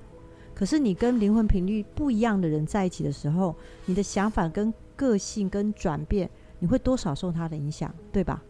[0.53, 3.53] 可是你跟灵魂频率不一样的人在一起的时候，
[3.85, 8.41] 你的想法跟个性跟转变，你会多少受他的影响，对吧？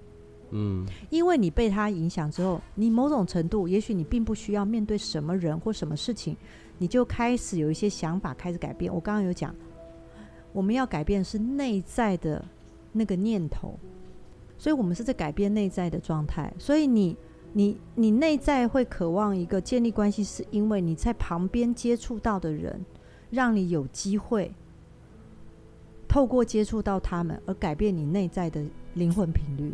[0.52, 6.36] 嗯，因为你被他影响之后，你某种程度，也许你并不需要面对什么人或什么事情，
[6.78, 8.94] 你就开始有一些想法开始改变。
[8.94, 9.54] 我刚刚有讲，
[10.54, 12.44] 我们要改变是内在的
[12.92, 13.78] 那个念头，
[14.58, 17.16] 所以我们是在改变内在的状态，所以你。
[17.58, 22.86] 你你内在会渴望一个建立关系，是因为你在旁边接触到的人，
[23.30, 24.52] 让你有机会
[26.06, 28.62] 透过接触到他们而改变你内在的
[28.94, 29.74] 灵魂频率。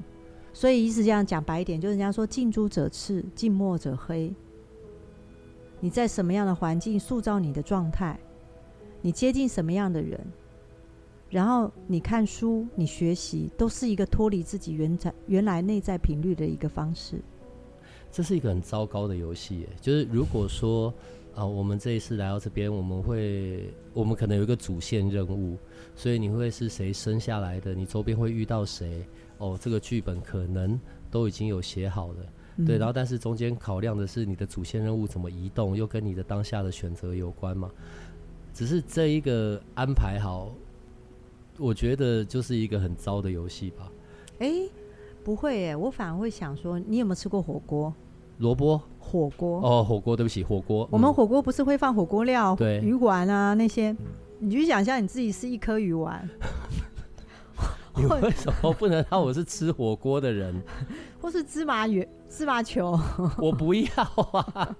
[0.54, 4.34] 所以意思这样讲白一点，就是人家说近朱者赤，近墨者黑。
[5.80, 8.20] 你在什么样的环境塑造你的状态，
[9.02, 10.20] 你接近什么样的人，
[11.30, 17.20] 然后你看书、你学习，都是一个脱离自己原在原来内在频率的一个方式。
[18.12, 20.94] 这是一个很糟糕的游戏，就是如果说
[21.34, 25.58] 啊、我们这一次来到这边，我们会，我们可能有一个主线任务，
[25.96, 29.02] 所以你会是谁生下来的，你周边会遇到谁，
[29.42, 32.18] 哦，这个剧本可能都已经有写好了，
[32.58, 37.72] 嗯、对，然后但是中间考量的是你的主线任务怎么移动，又跟你的当下的选择有关嘛，
[38.54, 40.54] 只是这一个安排好，
[41.58, 43.92] 我觉得就是一个很糟的游戏吧，
[44.40, 44.70] 诶
[45.24, 47.92] 不会哎，我反而会想说，你有没有吃过火锅？
[48.38, 50.88] 萝卜火锅哦，火锅，对不起，火锅。
[50.92, 53.96] 我们火锅不是会放火锅料、对鱼丸啊那些？
[54.40, 56.28] 你去想象你自己是一颗鱼丸。
[57.98, 60.62] 你为什么不能让我是吃火锅的人？
[61.22, 62.98] 或是芝麻圆、芝麻球？
[63.38, 63.90] 我不要
[64.34, 64.76] 啊！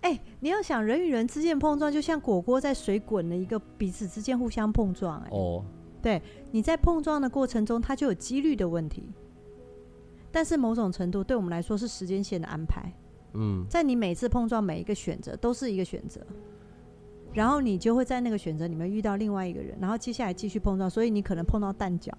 [0.00, 5.26] 哎、欸，你要想人与人之间碰撞，就像火锅在水滚的一个彼此之间互相碰撞、欸。
[5.26, 5.64] 哎哦，
[6.02, 9.10] 对，你在碰撞的过程中，它就有几率的问题。
[10.30, 12.92] 但是某种程度对我们来说是时间线的安排，
[13.32, 16.20] 嗯，在你每次碰撞每一个选择都是一个选择，
[17.34, 22.12] 然后你就会在那个选择里面遇到另外一个人，然后接下来继续碰撞，所以你可能碰到蛋饺，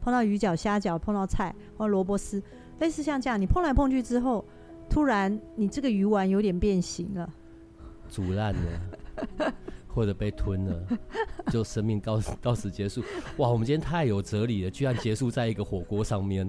[0.00, 2.40] 碰到鱼饺、虾饺，碰到菜或萝卜丝，
[2.78, 4.44] 类似像这样，你碰来碰去之后，
[4.90, 7.28] 突然你这个鱼丸有点变形了，
[8.10, 9.52] 煮烂了，
[9.88, 10.86] 或者被吞了，
[11.50, 13.02] 就生命到到此结束。
[13.38, 16.46] 哇，我们今天太有哲理了，居然结束在一个火锅上面。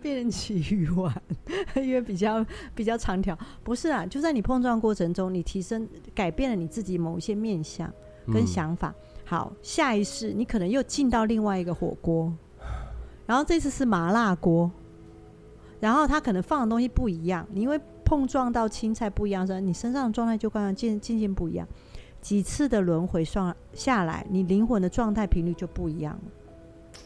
[0.00, 1.22] 变起鱼丸，
[1.76, 7.92] 因为比较比较长条，不是啊，就在你碰撞过程中，你提升改变了你自己某一些面相，
[8.32, 8.88] 跟想法。
[8.88, 12.32] 嗯、好，下一世你可能又进到另外一个火锅，
[13.26, 14.70] 然后这次是麻辣锅，
[15.80, 21.68] 然后它可能放的东西不一样，你因为碰撞到青菜不一样，所以你身上的状态就刚刚渐渐渐不一样。
[22.20, 27.00] 几次的轮回上下来，你灵魂的状态频率就不一样了。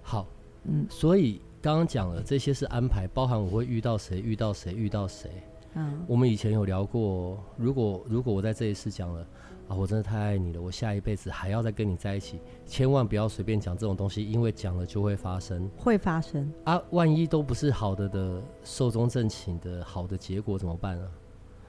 [0.00, 0.28] 好，
[0.62, 5.30] 嗯，所以刚刚讲了这些是安排，包含我会遇到谁，遇到谁，遇到谁。
[5.72, 9.26] 嗯，我们以前有聊过，如果如果我在这一次讲了
[9.66, 21.08] 啊，我真的太爱你了，我下一辈子还要再跟你在一起，千万不要随便讲这种东西，因为讲了就会发生，会发生啊，万一都不是好的的寿终正寝的好的结果怎么办啊？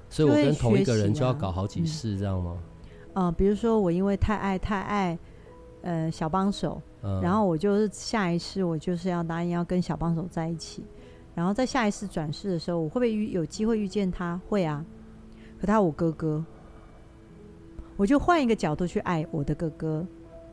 [0.10, 2.62] 所以我跟同一个人就要搞好几世，这样吗？
[3.13, 5.17] 嗯、呃，比如说我因为太爱太爱，
[5.85, 10.83] 呃，小帮手，嗯、然后我就是下一次我就是要答应要跟小帮手在一起，
[11.35, 14.41] 然后在下一次转世的时候，我会不会遇有机会遇见他？
[14.49, 14.83] 会啊，
[15.61, 16.43] 可他我哥哥，
[17.95, 20.03] 我就换一个角度去爱我的哥哥，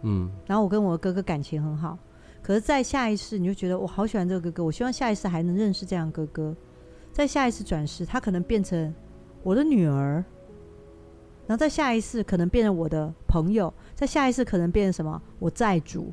[0.02, 1.98] 嗯，然后我跟我的哥哥感情很好，
[2.42, 6.54] 可是，在下一次你就觉得我好喜欢这个哥哥，我希望下一次还能认识这样哥哥，
[7.10, 8.94] 在下一次转世，他可能变成
[9.42, 10.22] 我的女儿。
[11.44, 15.20] 然后在下一次可能变成我的朋友，在下一次可能变成什么？
[15.38, 16.12] 我债主。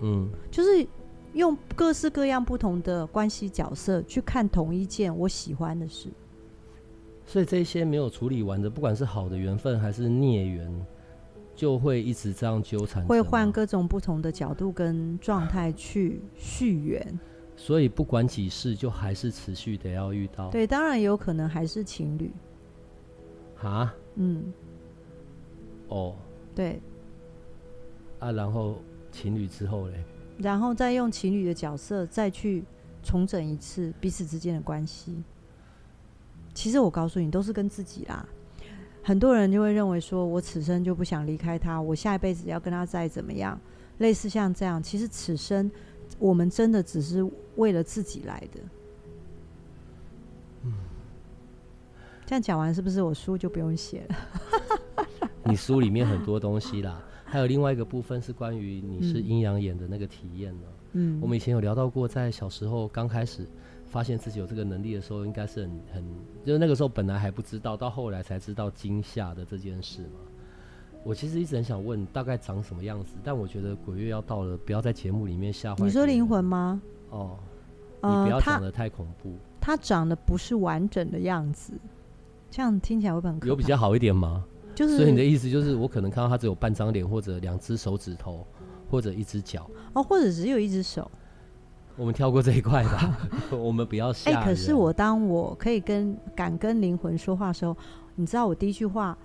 [0.00, 0.86] 嗯，就是
[1.34, 6.08] 用各式各样不同的关系角色去看同一件我喜欢的事。
[7.24, 10.86] 所以这些没有处理完的，不管是好的缘分还是孽缘，
[11.54, 13.06] 就会一直这样纠缠。
[13.06, 17.20] 会换各种不同的角度跟状态去续缘。
[17.54, 20.50] 所以不管几世，就还是持续得要遇到。
[20.50, 22.32] 对，当然有可能还是情侣。
[23.62, 23.94] 啊？
[24.16, 24.52] 嗯，
[25.86, 26.16] 哦，
[26.54, 26.80] 对，
[28.18, 28.76] 啊，然后
[29.10, 30.04] 情侣之后嘞，
[30.38, 32.64] 然后再用情侣的角色再去
[33.02, 35.22] 重整一次彼此之间的关系。
[36.54, 38.28] 其实我告诉你，都是跟自己啦。
[39.02, 43.58] 很多人就会认为说，我此生就不想离开他，我下一辈子要跟他再怎么样，
[43.98, 44.82] 类似像这样。
[44.82, 45.70] 其实此生
[46.18, 48.60] 我们真的只是为了自己来的。
[50.64, 50.72] 嗯
[52.26, 55.06] 这样讲完是不是我书就不用写了？
[55.44, 60.66] 你书里面很多东西啦， 还有另外一个部分是关于你是阴阳眼的那个体验呢。
[60.92, 63.46] 嗯，我们以前有聊到过，在小时候刚开始
[63.86, 66.04] 发现自己有这个能力的时候，应该是很很，
[66.44, 70.20] 就是那个时候本来还不知道，到后来才知道惊吓的这件事嘛。
[71.04, 73.14] 我其实一直很想问，大概长什么样子？
[73.24, 75.84] 但我觉得鬼月要到了，不要在节目里面吓坏。
[75.84, 76.80] 你说灵魂吗？
[77.10, 77.38] 哦，
[78.02, 79.34] 你不要讲得太恐怖。
[79.60, 81.72] 它长得不是完整的样子。
[82.50, 83.46] 这样听起来会很可怕。
[83.46, 84.44] 有比较好一点吗？
[84.74, 88.46] 就是，所以你的意思就是，我可能看到他只有半张脸，或者两只手指头，
[88.90, 91.10] 或者一只脚，哦，或者只有一只手。
[91.96, 93.18] 我们跳过这一块吧，
[93.52, 94.38] 我们不要吓人。
[94.38, 97.76] 哎、欸，可是我当我可以跟敢跟灵魂说话的时候，
[98.14, 99.16] 你知道我第一句话，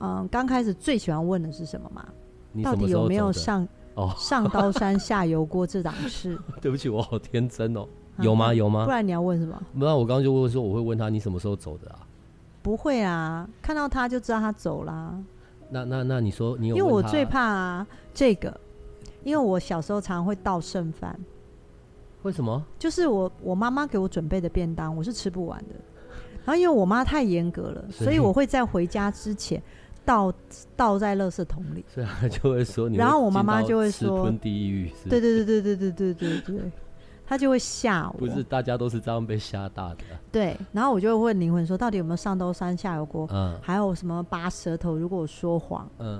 [0.00, 2.06] 嗯，刚开始最喜欢问的是什么吗？
[2.52, 6.38] 你到底有没有上哦上刀山下油锅这档事？
[6.62, 7.86] 对不起，我好天真哦。
[8.18, 8.52] 有吗？
[8.52, 8.84] 有吗？
[8.84, 9.62] 不然你要问什么？
[9.78, 12.00] 不然我刚刚就问说，我会问他你什么时候走的啊？
[12.62, 15.18] 不会啊，看到他就知道他走啦。
[15.68, 16.76] 那那那你说你有？
[16.76, 18.60] 因为我最怕啊这个，
[19.24, 21.18] 因为我小时候常常会倒剩饭。
[22.22, 22.64] 为什么？
[22.78, 25.74] 就是我我妈妈给我准备的便当，我是吃不完的。
[26.44, 29.62] 然后因为我妈太严格了，所以我会在回家之前
[30.04, 30.32] 倒
[30.76, 31.84] 倒在垃圾桶里。
[31.88, 34.90] 所以她就会说你，然后我妈妈就会说吞地狱。
[35.08, 36.72] 对对对对对对对对对，对。
[37.32, 40.04] 他就会吓我，不是大家都是这样被吓大的。
[40.30, 43.26] 对，然后我就会问灵魂说，到底有没有上刀山下油锅？
[43.32, 44.98] 嗯，还有什么拔舌头？
[44.98, 46.18] 如果我说谎，嗯，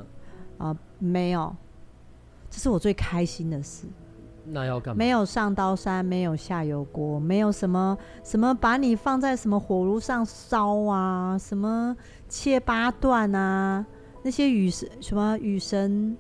[0.57, 1.55] 啊、呃，没有，
[2.49, 3.87] 这是我最开心的事。
[4.47, 4.99] 那要干嘛？
[4.99, 7.95] 没有上刀山，没有下油锅，没有什么
[8.25, 11.95] 什么把你放在什么火炉上烧啊，什么
[12.27, 13.85] 切八段啊，
[14.23, 16.17] 那些与神什么与神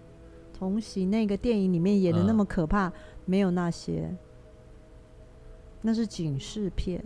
[0.53, 2.93] 同行那个电影里面演的那么可怕，嗯、
[3.25, 4.15] 没有那些。
[5.83, 7.05] 那是警示片。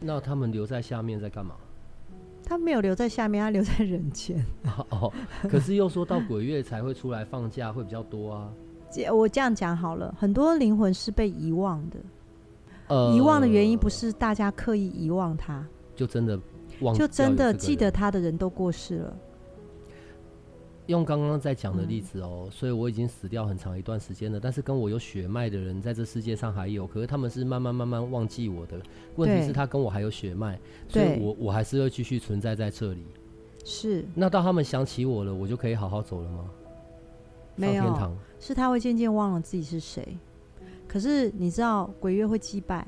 [0.00, 1.54] 那他们留在下面在干嘛？
[2.48, 4.40] 他没有留在下面，他留在人间。
[4.90, 5.12] 哦，
[5.48, 8.52] 可是又说到鬼月才会出来放假，会比较多啊。
[9.12, 11.98] 我这样讲好了，很多灵魂是被遗忘的。
[12.86, 15.66] 呃，遗忘的原因不是大家刻意遗忘他，
[15.96, 16.38] 就真的
[16.80, 19.16] 忘，就真的记得他的人都过世了。
[20.86, 24.38] 用刚刚在讲的例子哦、所以我已经死掉很长一段时间了。
[24.38, 28.80] 但是跟我有血脉的人，在这世界上还有，可是他们是慢慢慢慢忘记我的。
[29.16, 33.04] 问题是，他跟我还有血脉，所以我我还是会继续存在在这里。
[33.64, 34.04] 是。
[34.14, 36.50] 那到他们想起我了，我就可以好好走了吗？
[37.56, 38.16] 没有，天堂。
[38.38, 40.16] 是他会渐渐忘了自己是谁。
[40.86, 42.86] 可是你知道，鬼月会祭拜，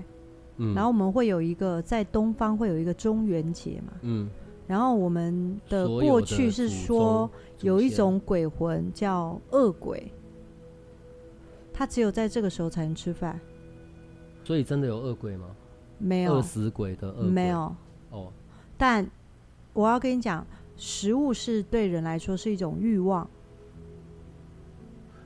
[0.58, 4.28] 嗯，然后我们会有一个在东方会有一个中元节嘛，嗯。
[4.68, 7.28] 然后我们的过去是说
[7.62, 10.12] 有一种鬼魂叫恶鬼，
[11.72, 13.40] 他只有在这个时候才能吃饭。
[14.44, 15.46] 所以真的有恶鬼吗？
[15.98, 16.34] 没有。
[16.34, 17.74] 饿死鬼的恶鬼没有。
[18.10, 18.30] 哦，
[18.76, 19.04] 但
[19.72, 23.28] 我要跟你讲，食物是对人来说是一种欲望。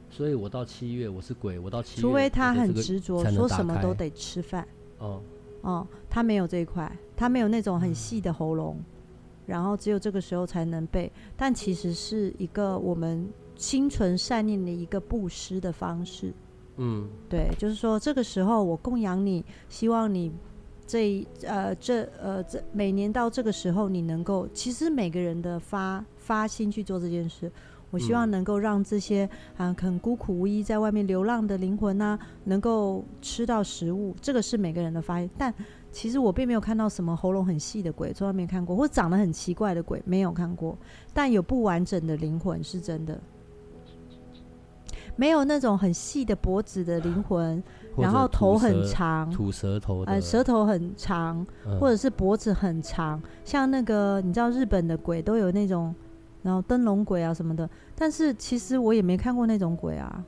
[0.09, 4.67] 所以我到七月我是鬼，我到七月，除非他很执着，说什么都得吃饭。
[4.99, 5.21] 哦
[5.63, 8.85] 哦，他没有这一块，他没有那种很细的喉咙，嗯、
[9.47, 11.11] 然后只有这个时候才能背。
[11.37, 16.33] 但其实是一个我们心存善念的一个布施的方式。
[16.77, 20.33] 嗯，对，就是说这个时候我供养你，希望你
[20.87, 27.51] 这呃这呃这每年到这个时候你能够，其实每个人的发发心去做这件事。
[27.91, 29.29] 我希望能够让这些
[29.59, 35.29] 啊很孤苦无依在外面流浪的灵魂呢、啊，能够吃到食物，这个是每个人的发愿。
[35.37, 35.53] 但
[35.93, 40.77] 其实我并没有看到什么喉咙很细的鬼，从来没看过，或长得很奇怪的鬼没有看过。
[41.13, 43.21] 但有不完整的灵魂是真的，
[45.15, 47.63] 没有那种很细的脖子的灵魂，
[47.97, 51.47] 然后头很长，吐舌头，呃，舌头很长，
[51.79, 55.95] 或者是脖子很长，像那个你知道日本的鬼都有那种。
[56.45, 60.25] 然后灯笼鬼啊什么的，但是其实我也没看过那种鬼啊，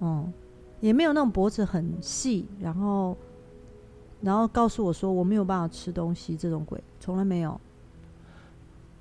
[0.00, 0.30] 嗯，
[0.80, 3.16] 也没有那种脖子很细，然后
[4.20, 7.60] 然后告诉我说我没有办法吃东西这种鬼，从来没有。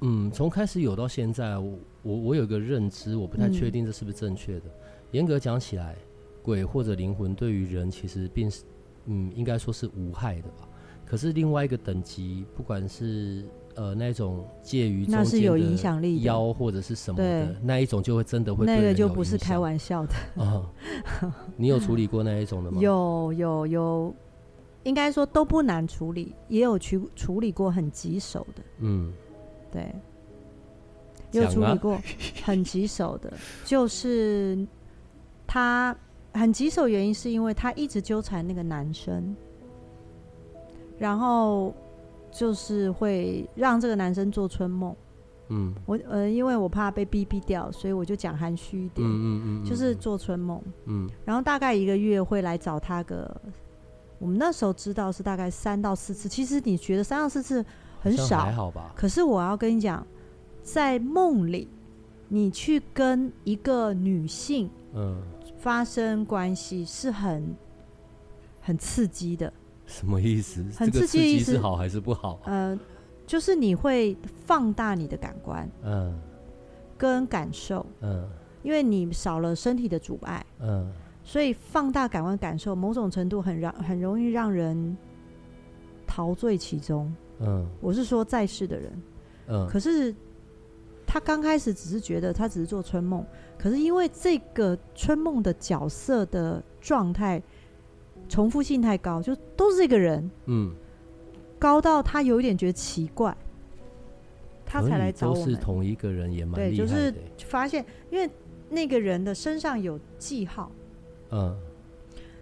[0.02, 4.66] 嗯，从开始有到现在，我我我有个认知，我不太确定这是不是正确的。
[4.66, 4.72] 嗯、
[5.12, 5.96] 严格讲起来，
[6.44, 8.64] 鬼或者灵魂对于人其实并是
[9.06, 10.68] 嗯，应该说是无害的吧。
[11.04, 20.70] 可是另外一个等级，不管是呃，那种介于那是有影响力妖或者是什么的那一种，就会真的会那个就不是开玩笑的啊。
[21.56, 22.80] 你有处理过那一种的吗？
[22.82, 24.16] 有 有有，
[24.88, 28.64] 应该说都不难处理，也有去处理过很棘手的。
[28.80, 29.14] 嗯，
[29.72, 29.94] 对，
[31.32, 32.02] 有处理过
[32.44, 33.34] 很棘手的，
[33.66, 34.58] 就是
[35.46, 35.96] 他
[36.34, 39.36] 很棘手，原因是因为他一直纠缠那个男生，
[40.98, 41.74] 然后。
[42.30, 44.96] 就是会让这个男生做春梦，
[45.48, 53.34] 嗯，我呃，因为我怕被逼逼掉，所以我就讲含蓄一点，嗯嗯嗯，就是做春梦，嗯，然后大概一个月会来找他个，
[54.20, 57.64] 我们那时候知道是大概三到四次，其实你觉得三到四次
[58.02, 58.92] 很少，还好吧？
[58.96, 60.06] 可是我要跟你讲，
[60.64, 61.68] 在梦里，
[62.28, 65.22] 你去跟一个女性，嗯，
[65.58, 67.56] 发生关系是很
[68.60, 69.52] 很刺激的。
[69.86, 70.66] 什么意思？
[70.76, 72.40] 很刺激的意思，这个是好还是不好？
[72.44, 72.78] 呃，
[73.26, 76.20] 就是你会放大你的感官，嗯，
[76.98, 78.28] 跟感受，嗯，
[78.64, 80.92] 因为你少了身体的阻碍，嗯，
[81.28, 84.96] 所以放大感官感受，某种程度很让很容易让人
[86.08, 89.02] 陶醉其中，嗯，我是说在世的人，
[89.48, 90.16] 嗯，可是
[91.06, 93.26] 他刚开始只是觉得他只是做春梦，
[93.60, 97.44] 可是因为这个春梦的角色的状态。
[98.30, 100.74] 重复性太高，就都是这个人，嗯，
[101.58, 103.34] 高到他有一点觉得奇怪，
[104.66, 105.46] 他才来找我们。
[105.46, 106.76] 都是同一个人也蛮厉害的。
[106.76, 107.14] 对，就是
[107.46, 108.30] 发现，因为
[108.70, 110.70] 那个人的身上有记号，
[111.32, 111.56] 嗯，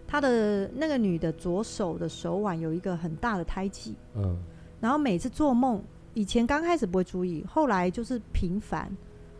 [0.08, 4.38] 他的那个女的左手的手腕有一个很大的胎记，嗯，
[4.80, 5.82] 然后每次做梦，
[6.13, 8.91] 以前刚开始不会注意，后来就是频繁，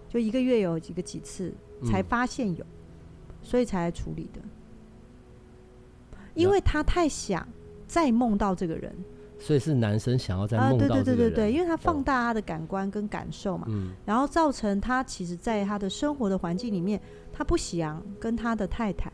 [0.10, 1.54] 就一个月有几个几次
[1.84, 4.42] 才发现有，嗯，所以才来处理的。
[6.34, 7.48] 因为他太想
[7.88, 8.94] 再梦到这个人，
[9.40, 11.02] 所以是男生想要再梦到这个人。
[11.02, 17.00] 啊，对对对对对，因为他放大他的感官跟感受嘛，嗯，然后造成他其实在他的生活的环境里面，
[17.32, 19.10] 他不想跟他的太太，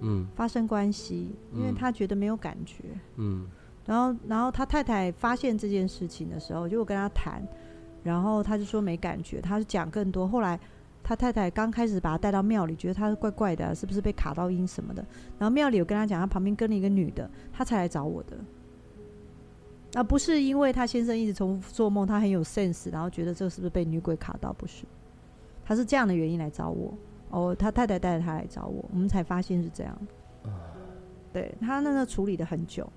[0.00, 2.84] 嗯，发生关系，因为他觉得没有感觉，
[3.16, 3.46] 嗯，
[3.86, 7.42] 然后然后他太太发现这件事情的时候，就跟他谈，
[8.02, 10.58] 然后他就说没感觉，他就讲更多，后来。
[11.00, 15.02] 他太太刚开始把他带到庙里，觉得他怪怪的，是不是被卡到音什么的？
[15.38, 18.36] 然后庙里有跟他讲，他旁边跟了一个女的，他才来找我的，
[19.94, 24.52] 啊不是因为他先生一直重复做梦，他很有 sense，然后觉得这是不是被女鬼卡到？
[24.52, 24.84] 不是，
[25.64, 26.92] 他是这样的原因来找我。
[27.30, 29.98] 哦，他太太带着他来找我，我们才发现是这样。
[31.32, 32.90] 对，他那个处理的很久，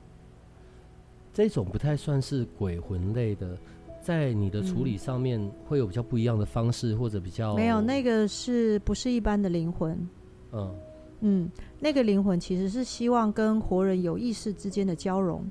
[1.33, 3.57] 这种不太算是鬼魂类的。
[4.01, 10.09] 在你的处理上面会有比较不一样的方式，或者比较没有那个是不是一般的灵魂？
[10.53, 10.75] 嗯
[11.19, 15.45] 嗯，那个灵魂其实是希望跟活人有意识之间的交融，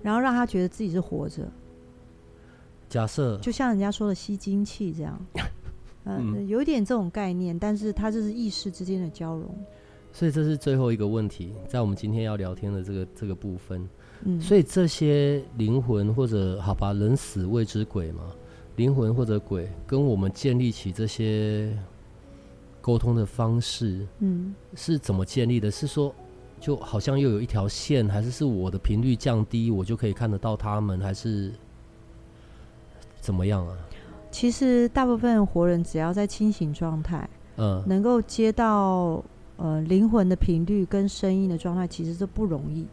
[0.00, 1.50] 然后让他觉得自己是活着。
[2.88, 5.20] 假设就像人家说的吸精气这样，
[6.04, 9.48] 嗯，有点这种概念，但是它就是意识之间的交融。
[10.12, 13.88] 所以这是最后一个问题，在我们今天要聊天的这个这个部分。
[14.24, 18.22] 嗯，所以这些灵魂或者好吧，人死未知鬼嘛，
[18.76, 21.76] 灵魂或者鬼跟我们建立起这些
[22.80, 25.70] 沟通的方式，嗯，是怎么建立的？
[25.70, 26.14] 是说
[26.60, 31.50] 就好像又有一条线，还是是我的频率降低，我就可以看得到他们，还是
[33.20, 33.76] 怎么样啊？
[34.32, 39.22] 其实大部分活人只要在清醒状态，嗯，能够接到。
[39.58, 42.84] 呃，灵魂的频率跟声音的状态其实都不容易，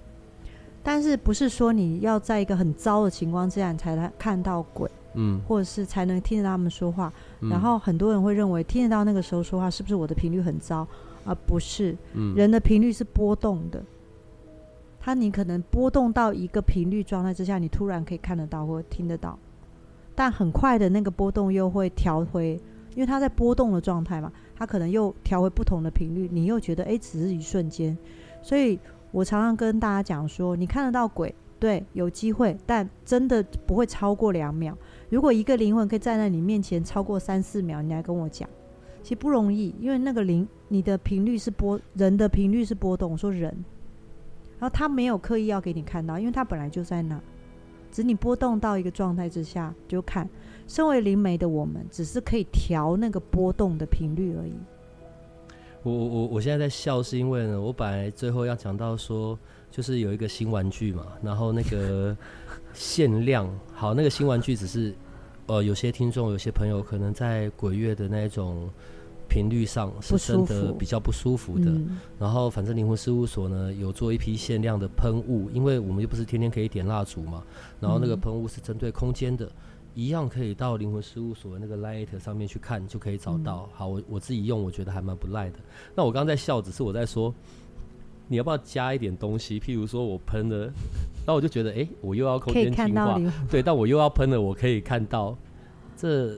[0.84, 7.12] 但是不是说你要在一个很糟的情况之下你才能看到鬼，嗯，或者是才能听得到他们说话。
[7.40, 10.86] 嗯，然后很多人会认为听得到那个时候说话是不是我的频率很糟？
[11.26, 13.84] 而不是，嗯，人的频率是波动的，
[15.00, 19.40] 他你可能波动到一个频率状态之下，你突然可以看得到或听得到，
[20.20, 22.60] 但很快的那个波动又会调回，
[22.94, 24.30] 因为它在波动的状态嘛。
[24.54, 27.98] 它可能又调回不同的频率，你又觉得哎，只是一瞬间。
[28.42, 28.78] 所以
[29.12, 34.78] 我常常跟大家讲说，你看得到鬼，对，有机会，但真的不会超过两秒。
[35.10, 38.50] 如果一个灵魂可以站在你面前超过三四秒，你来跟我讲，
[39.02, 43.14] 其实不容易，因为那个灵，你的频率是波，人的频率是波动。
[43.14, 43.44] 我说人，
[44.60, 47.18] 然后他没有刻意要给你看到，因为他本来就在那，
[47.92, 50.30] 只你波动到一个状态之下就看。
[50.68, 54.54] 身为灵媒的我们，只是可以调那个波动的频率而已。
[55.82, 59.36] 我我我我现在在笑，是因为呢，我本来最后要讲到说，
[59.72, 62.16] 就是有一个新玩具嘛，然后那个
[62.72, 64.94] 限量，好，那个新玩具只是，
[65.48, 68.70] 呃，有些听众、有些朋友可能在鬼月的那种
[69.30, 71.70] 频率上是真的比较不舒服的。
[71.70, 77.44] 嗯、然后，反正灵魂事务所呢有做一批限量的喷雾，因为我们又不是天天可以点蜡烛嘛，
[77.80, 79.50] 然后那个喷雾是针对空间的。
[79.96, 83.68] 一样可以到灵魂事务所的那个 Light 上面去看，就可以找到。
[83.68, 85.60] 嗯、好，我我自己用，我觉得还蛮不赖的。
[85.96, 87.34] 那我刚刚在笑，只是我在说，
[88.28, 89.60] 你要不要加一点东西？
[89.60, 90.72] 譬如说我喷了，
[91.26, 93.20] 然后我就觉得，哎、欸，我又要空间净化，
[93.50, 95.36] 对，但我又要喷了，我可以看到，
[95.98, 96.38] 这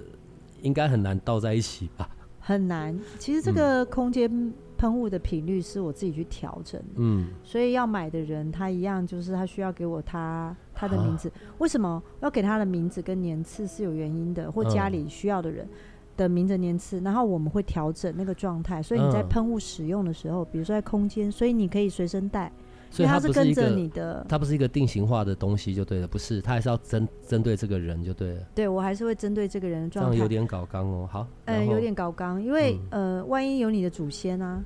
[0.61, 2.09] 应该很难倒在一起吧？
[2.41, 2.99] 很难。
[3.17, 4.29] 其实这个空间。
[4.29, 11.29] 嗯喷雾的频率是我自己去调整，嗯，所以要买的人他一样，就是他需要给我他他的名字。
[11.29, 15.69] 啊、为什么要给他的名字跟年次是有原因的，或家里需要的人
[16.17, 18.81] 的名字年次，然后我们会调整那个状态。
[18.81, 22.51] 所以你在喷雾使用的时候，比如说在空间，所以你可以随身带。
[22.91, 28.41] 所以它是跟着你的，它不是一个定型化的东西就对了，不是，它还是要针针对这个人就对了。
[28.53, 30.11] 对，我还是会针对这个人的状态。
[30.11, 31.25] 这样有点搞刚哦，好。
[31.45, 34.61] 嗯，有点搞刚，因为、嗯、呃，万一有你的祖先啊，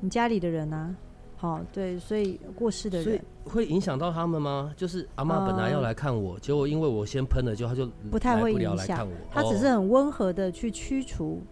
[0.00, 0.94] 你家里的人啊，
[1.36, 4.72] 好，对，所以过世的人，会影响到他们吗？
[4.76, 9.08] 就是阿妈本来要来看我，呃、结果因为我先喷了，就他就不太会影响。
[9.32, 11.42] 他只是很温和的去驱除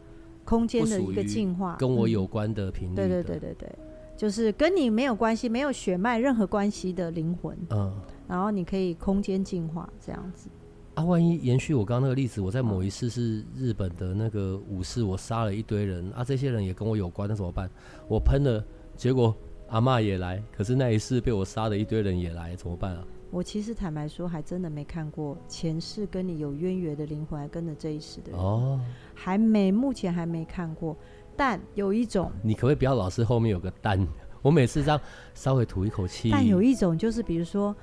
[0.45, 2.95] 空间的一个净化，跟我有关的频率、嗯。
[2.95, 3.79] 对对对对对。
[4.21, 7.91] 就是跟你没有关系、没有血脉任何关系的灵魂，嗯，
[8.29, 10.51] 然后你可以空间进化这样子。
[10.93, 17.67] 啊，万一延续我刚刚那个例子，我在某一世是日本的那个武士，我杀了一堆人啊，这些人也跟我有关，那怎么办？
[18.09, 18.63] 我喷了，
[18.95, 19.35] 结果
[19.69, 23.03] 阿妈也来，可是那一世被我杀的一堆人也来，怎么办啊？
[23.31, 28.79] 我其实坦白说，还真的没看过前世跟你有渊源的灵魂，还跟着这一世的人哦，
[29.15, 30.95] 还没，目前还没看过。
[31.37, 33.99] 但有一种，你可不可以不要老是后面有个“但
[34.43, 35.01] ”？我每次这样
[35.35, 36.31] 稍微吐一口气。
[36.31, 37.75] 但有一种就是，比如说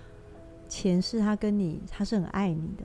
[0.68, 2.84] 前世他跟你，他是很爱你的，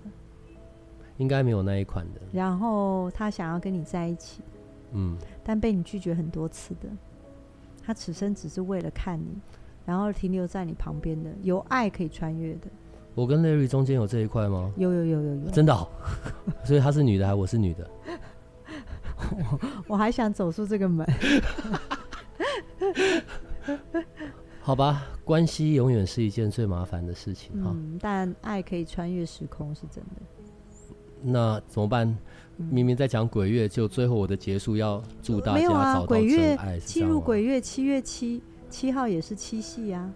[1.16, 2.20] 应该没有那一款的。
[2.32, 4.42] 然后他想要跟你在一起，
[4.92, 6.88] 嗯，但被你拒绝很多次的。
[7.84, 9.40] 他此生只是为了看你，
[9.84, 12.68] 然后停留在你旁边的，有爱可以穿越的。
[13.14, 14.72] 我跟 Larry 中间有这一块吗？
[14.76, 15.88] 有有有有有，真的哦。
[16.64, 17.90] 所以他是女的还是我是女的？
[19.50, 19.60] 我，
[19.94, 21.06] 我还想走出这个门，
[24.60, 25.06] 好吧？
[25.24, 27.98] 关系永远是一件最麻烦的事情哈、嗯。
[28.00, 30.22] 但爱可以穿越时空，是真的。
[31.22, 32.16] 那怎么办？
[32.56, 40.12] 明明在讲鬼月，就最后我的结束要祝大家找到真爱，啊、鬼月进入鬼月，七月七七号也是七夕啊。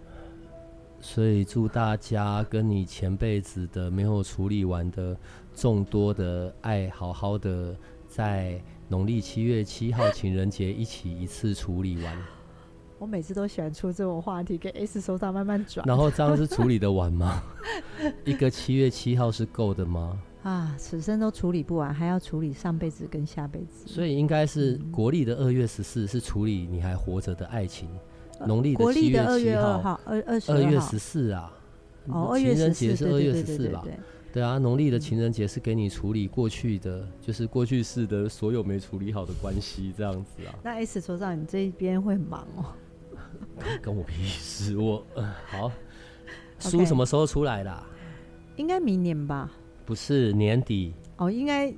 [0.99, 5.15] 所以祝大家跟你前辈子的没有处理完的
[5.53, 7.75] 众多的爱，好好的
[8.07, 8.61] 在。
[8.89, 12.17] 农历七月七号情人节一起一次处理完。
[12.99, 15.85] 我每次都喜欢出这种话题，给 S 手掌慢慢转。
[15.85, 17.43] 然后这样是处理得完吗？
[18.25, 20.19] 一个七月七号是够的吗？
[20.41, 23.85] 啊，此生都处理不完，还要处理上辈子跟下辈子。
[23.85, 27.89] 所以应该是国历的二月十四是处理你还活着的爱情。
[28.47, 31.53] 农历的七月七号，二二二月十四啊。
[32.07, 33.83] 哦，二月十四是二月十四吧？
[34.37, 40.53] 对啊，农历的情人节是给你处理过去的，嗯、就是过去式的所有没处理好的关系，这样子啊。
[40.63, 42.65] 那 S 所长，你这一边会很忙哦？
[43.81, 45.71] 跟我屁事，我、呃、好。
[46.59, 47.83] 书什么时候出来的？
[48.57, 49.51] 应该明年吧？
[49.83, 51.73] 不是年底哦，应该。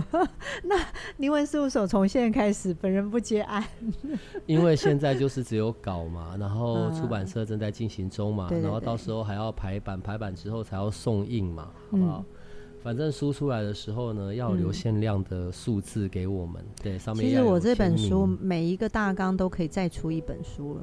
[0.64, 0.74] 那
[1.18, 3.62] 灵魂事务所从现在开始，本人不接案。
[4.46, 12.24] 因为现在就是只有稿嘛，然后出版社正在进行中嘛，嗯、然后到时候还要排版，排版之后才要送印嘛，好不好？
[12.26, 12.34] 嗯、
[12.82, 16.62] 反正书出来的时候呢，要留限量的数字给我们。
[16.62, 20.80] 嗯、对，上面其实我这本书每一个大纲都可以再出一本书了。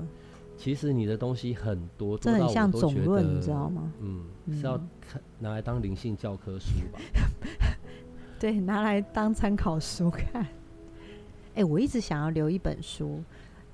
[0.59, 3.93] 其实你的东西很多，这很像总论，你知道吗？
[4.01, 6.99] 嗯，是要看拿来当灵性教科书吧？
[8.39, 10.45] 对，拿来当参考书看。
[11.55, 13.23] 哎、我一直想要留一本书，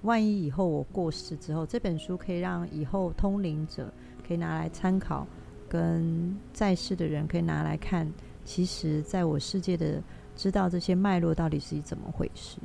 [0.03, 3.93] 万一以后我过世之后，这本书可以让以后通灵者
[4.25, 5.27] 可以拿来参考，
[5.67, 8.09] 跟在世的人可以拿来看。
[8.45, 10.01] 其实，在我世界的
[10.35, 12.57] 知道这些脉络到底是怎么回事。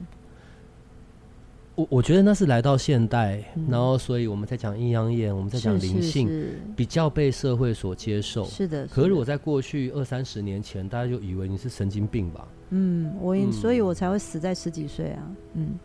[1.79, 6.29] 我我觉得那是来到现代，嗯、然后所以我们在讲阴阳眼，我们在讲灵性，
[6.75, 8.45] 比较被社会所接受。
[8.47, 8.85] 是的。
[8.89, 12.49] 可是我在过去二三十年前，大家就以为你是神经病吧？
[12.71, 15.23] 嗯，我、嗯、所以，我才会死在十几岁啊。
[15.55, 15.79] 嗯。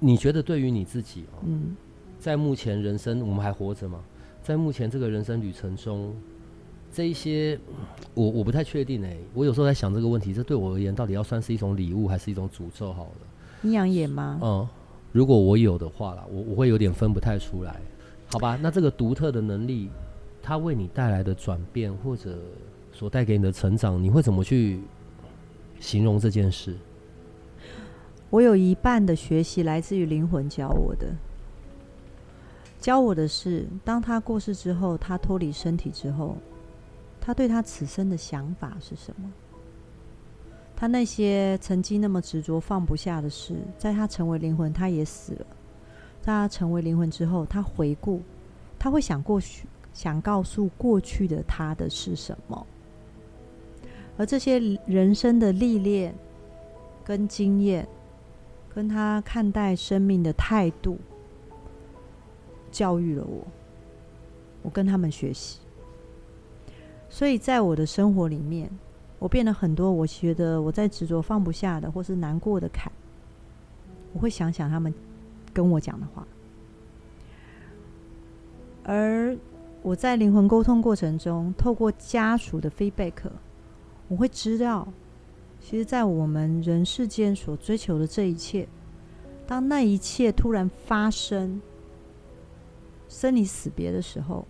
[0.00, 1.76] 你觉得对于你自己哦，嗯，
[2.18, 4.00] 在目前人生我们还活着吗？
[4.42, 6.16] 在目前这个人生旅程中，
[6.90, 7.60] 这一些
[8.14, 9.18] 我我不太确定哎、欸。
[9.34, 12.90] 我有时候在想这个问题，这对我而言到底要算是一种礼物，还是一种诅咒？
[12.90, 13.10] 好了，
[13.64, 14.40] 阴阳眼吗？
[14.42, 14.66] 嗯。
[15.14, 17.80] 如果我有的话啦，我我会有点分不太出来，
[18.26, 18.58] 好吧？
[18.60, 19.88] 那这个独特的能力，
[20.42, 22.36] 它为你带来的转变，或者
[22.92, 24.80] 所带给你的成长，你会怎么去
[25.78, 26.74] 形容这件事？
[28.28, 31.06] 我有一半的学习来自于灵魂教我的，
[32.80, 36.36] 教我的是，当他过世之后，他脱离身体之后，
[37.20, 39.32] 他对他此生的想法是什么？
[40.76, 45.46] 他那些曾经那么执着放不下的事，在他成为灵魂，他也死了。
[46.20, 48.20] 在他成为灵魂之后，他回顾，
[48.78, 52.66] 他会想过去，想告诉过去的他的是什么？
[54.16, 56.14] 而这些人生的历练、
[57.04, 57.86] 跟经验、
[58.74, 60.98] 跟他看待生命的态度，
[62.70, 63.46] 教育了我。
[64.62, 65.58] 我跟他们学习，
[67.08, 68.70] 所以在我的生活里面。
[69.24, 72.92] 我变了很多，我觉得我在执着放不下的，或是难过的坎，
[74.12, 74.92] 我会想想他们
[75.50, 76.28] 跟我讲的话。
[78.82, 79.34] 而
[79.80, 83.14] 我在灵魂沟通过程中，透过家属的 feedback，
[84.08, 84.86] 我会知道，
[85.58, 88.68] 其实，在我们人世间所追求的这一切，
[89.46, 91.62] 当那一切突然发生，
[93.08, 94.46] 生离死别的时候，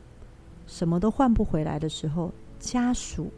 [0.66, 3.30] 什么都换不回来的时候，家属。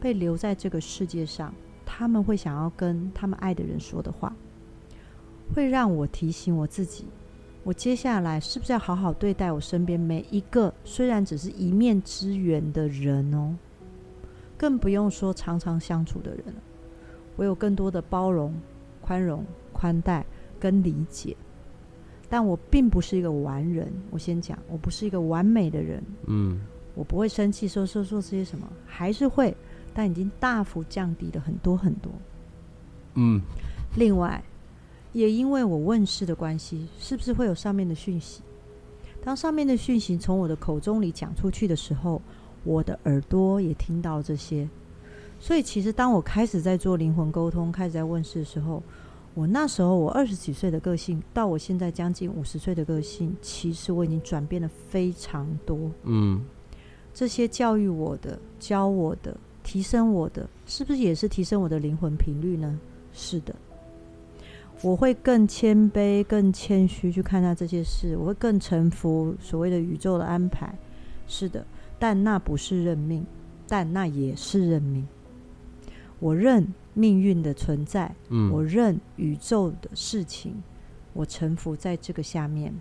[0.00, 4.34] 被留在这个世界上，他们会想要跟他们爱的人说的话，
[5.54, 7.04] 会让我提醒我自己：
[7.64, 13.54] 我接下来是不是要好好对待我身边每一个虽然只是一面之缘的人哦？
[14.56, 16.62] 更不用说常常相处的人了。
[17.36, 18.54] 我有更多的包容、
[19.00, 20.26] 宽容、宽待
[20.58, 21.36] 跟理解，
[22.28, 23.92] 但我并不是一个完人。
[24.10, 26.02] 我先讲，我不是一个完美的人。
[26.26, 26.60] 嗯，
[26.94, 29.56] 我不会生气，说说说这些什么，还是会。
[29.98, 32.12] 但已经大幅降低了很多很多。
[33.14, 33.40] 嗯，
[33.96, 34.40] 另外，
[35.12, 38.40] 也因为我问世的关系，是不是会有上面的讯息？
[39.24, 42.22] 当上面的讯息从我的口中里讲出去的时候，
[42.62, 44.68] 我的耳朵也听到这些。
[45.40, 48.80] 所以，其实当我开始在做灵魂沟通，开始在问世的时候，
[49.34, 55.90] 我那时候我二十几岁的个性，到我现在将近五十岁的个性，其实我已经转变了非常多。
[56.04, 56.40] 嗯，
[57.12, 59.36] 这些教育我的，教我的。
[59.68, 62.80] 提升我的，是不是也是提升我的灵魂频率呢？
[63.12, 63.54] 是的，
[64.80, 70.74] 我会更谦卑、更谦虚去看待这些事，我会更臣服所谓的宇宙的安排。
[71.26, 71.66] 是的，
[71.98, 73.26] 但那不是认命，
[73.68, 75.06] 但那也是认命。
[76.18, 80.54] 我认命运的存在，嗯，我认宇宙的事情，
[81.12, 82.74] 我臣服在这个下面。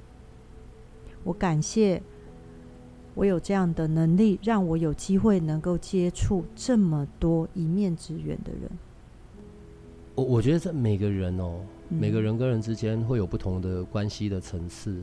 [1.25, 2.01] 我感谢。
[3.17, 8.69] 我有这样的能力，让我有机会能够接触这么多一面之缘的人。
[10.13, 11.55] 我我觉得这每个人哦，
[11.89, 15.01] 嗯、每个人跟人之间会有不同的关系的层次。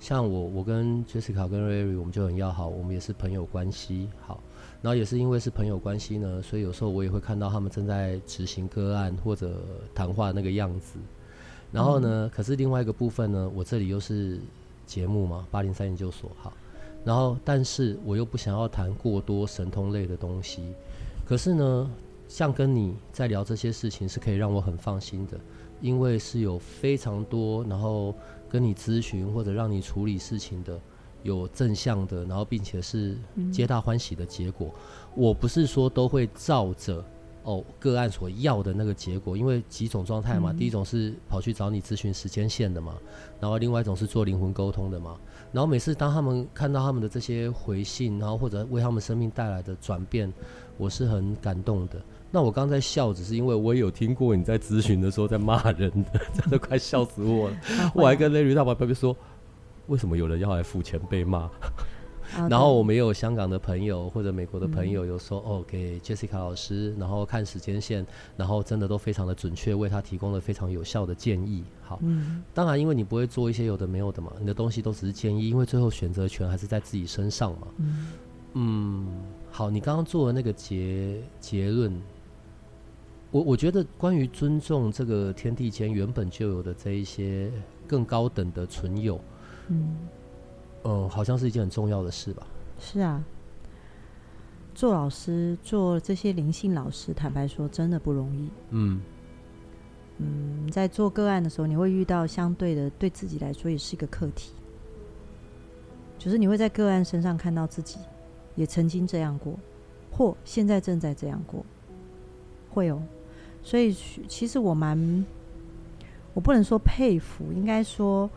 [0.00, 4.08] 像我，我跟 Jessica 跟 Ray，我们就很要好，我们也是朋友关系。
[4.20, 4.42] 好，
[4.82, 9.62] 然后也是因为是朋友关系呢，所以有时候我也会看到他们正在执行个案或者
[9.94, 10.98] 谈话那个样子。
[11.70, 14.40] 然后呢，嗯、可是另外一个部分呢，我这里又是
[14.84, 16.52] 节目嘛，八零三研究所，好。
[17.04, 20.62] 然后，但是我又不想要谈过多神通类的东西。
[21.24, 21.90] 可是呢，
[22.28, 25.38] 像跟你在聊这些事情是可以让我很放心的，
[25.80, 28.14] 因为是有非常多，然后
[28.48, 30.78] 跟你咨询或者让你处理事情的。
[31.24, 33.16] 有正向的，然后并且是
[33.52, 34.74] 皆大欢喜的结果。
[34.74, 37.04] 嗯、我不是说都会照着
[37.44, 40.50] 哦个案所要的那个结果，因为几种状态嘛。
[40.50, 42.94] 嗯、第一种是跑去找你咨询时间线的嘛，
[43.38, 45.16] 然后另外一种是做灵魂沟通的嘛。
[45.52, 50.32] 然后每次当他们看到他们的这些回信，然后或者为他们生命带来的转变，
[50.78, 52.02] 我是很感动的。
[52.30, 57.56] 那我刚才笑，只是因为我也有听过你在咨询的时候在骂人的，真的快笑死我了。
[57.78, 59.16] 啊、我还跟 Larry 他爸爸说。
[59.88, 61.50] 为什么有人要来付钱被骂？
[62.48, 71.64] 然后我们也有香港的朋友或者美国的朋友有说哦，给 Jessica 老师，然后看时间线，然后真的都非常的准确，为他提供了非常有效的建议。
[71.92, 72.00] 好，
[72.54, 77.66] 当然因为你不会做一些有的没有的嘛，你的东西都只是建议，因为最后选择权还是在自己身上嘛。
[78.54, 79.06] 嗯，
[79.50, 81.92] 好，你刚刚做的那个结结论，
[83.30, 87.52] 我我觉得关于尊重这个天地间原本就有的这一些
[87.86, 89.20] 更高等的存有。
[89.68, 89.96] 嗯，
[90.84, 92.46] 嗯，好像是一件很重要的事吧？
[92.78, 93.22] 是啊，
[94.74, 98.48] 做老师，做这些灵性老师，坦白说，真的不容易。
[98.70, 99.00] 嗯
[100.22, 104.52] 嗯，在做个案的时候，你会遇到相对的，对自己来说也是一个课题，
[106.18, 107.98] 就是你会在个案身上看到自己
[108.54, 109.58] 也曾经这样过，
[110.10, 111.64] 或现在正在这样过，
[112.70, 113.02] 会有。
[113.62, 113.92] 所以，
[114.28, 115.26] 其实我蛮，
[116.34, 118.30] 我不能说佩服，应该说。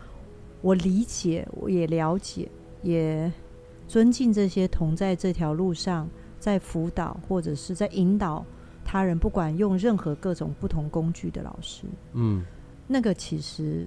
[0.62, 2.50] 我理解，我也了解，
[2.82, 3.32] 也
[3.88, 6.10] 尊敬这些同在这条路上，
[6.40, 8.44] 在辅导或者是在引导
[8.86, 11.86] 他人，不管用任何各种不同工具的老师。
[12.14, 12.46] 嗯，
[12.88, 13.86] 那个其实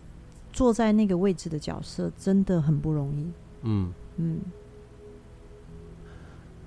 [0.52, 3.30] 坐在那个位置的角色真的很不容易。
[3.62, 4.40] 嗯嗯，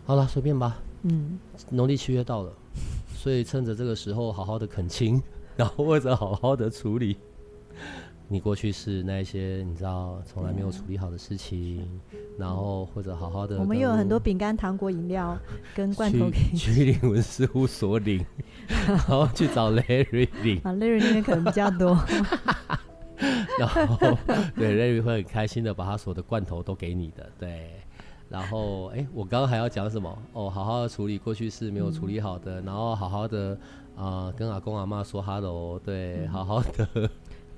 [0.05, 0.79] 好了，随便吧。
[1.03, 1.37] 嗯，
[1.69, 2.53] 农历七月到了，
[3.13, 5.21] 所以趁着这个时候，好好的恳亲，
[5.55, 7.17] 然后或者好好的处理。
[8.31, 11.85] 你过去是那一些你知道从来没有处理好的事情，
[12.39, 15.37] 然后或者好好的，我们有很多饼干、糖果、饮料
[15.75, 18.25] 跟罐头去去灵魂事务所领，
[18.87, 20.61] 然后去找 Larry 领。
[20.63, 21.93] 啊，Larry 那边可能比较多，
[23.59, 24.17] 然后
[24.55, 27.71] 对 Larry 会很开心的把他所有的罐头都给你的，对，
[28.29, 30.17] 然后哎，我刚刚还要讲什么？
[30.31, 33.59] 哦，好好的处理过去是没有处理好的，嗯、然后好好的
[33.97, 37.09] 啊、呃、跟阿公阿妈说 hello，对，好好的。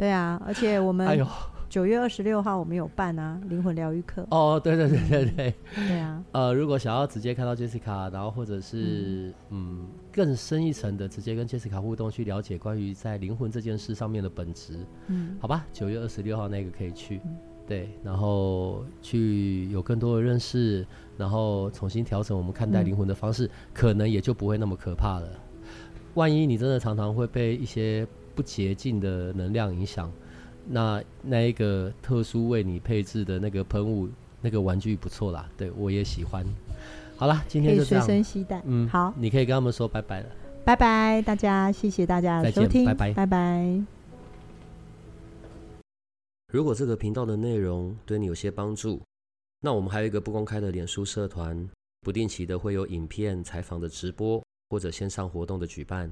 [0.04, 1.26] 对啊，而且我们
[1.70, 4.28] 九月二十六号我们有办啊灵魂疗愈课。
[4.32, 5.54] 哦，对对对对对。
[5.74, 6.22] 对啊。
[6.34, 14.78] 呃，如果想要直接看到 Jessica，然后或者是嗯，嗯更深一层的直接跟 Jessica 互动，去了解关于在灵魂这件事上面的本质。
[15.08, 15.38] 嗯。
[15.40, 17.22] 好吧，九月二十六号那个可以去。
[17.24, 20.86] 嗯、对，然后去有更多的认识，
[21.18, 25.30] 然后重新调整我们看待灵魂的方式，嗯、可能也就不会那么可怕了。
[26.16, 28.06] 万一你真的常常会被一些。
[28.36, 30.12] 不洁净的能量影响，
[30.68, 34.10] 那那一个特殊为你配置的那个喷雾，
[34.42, 36.46] 那个玩具不错啦，对我也喜欢。
[37.16, 38.06] 好了，今天就这样。
[38.06, 40.30] 随身携带，嗯，好，你可以跟他们说拜拜了。
[40.66, 43.82] 拜拜，大家，谢谢大家的收听，拜拜，拜拜。
[46.52, 49.02] 如果这个频道的内容对你有些帮助，
[49.62, 51.70] 那我们还有一个不公开的脸书社团，
[52.02, 56.12] 不定期的会有影片、采访的直播或者线上活动的举办。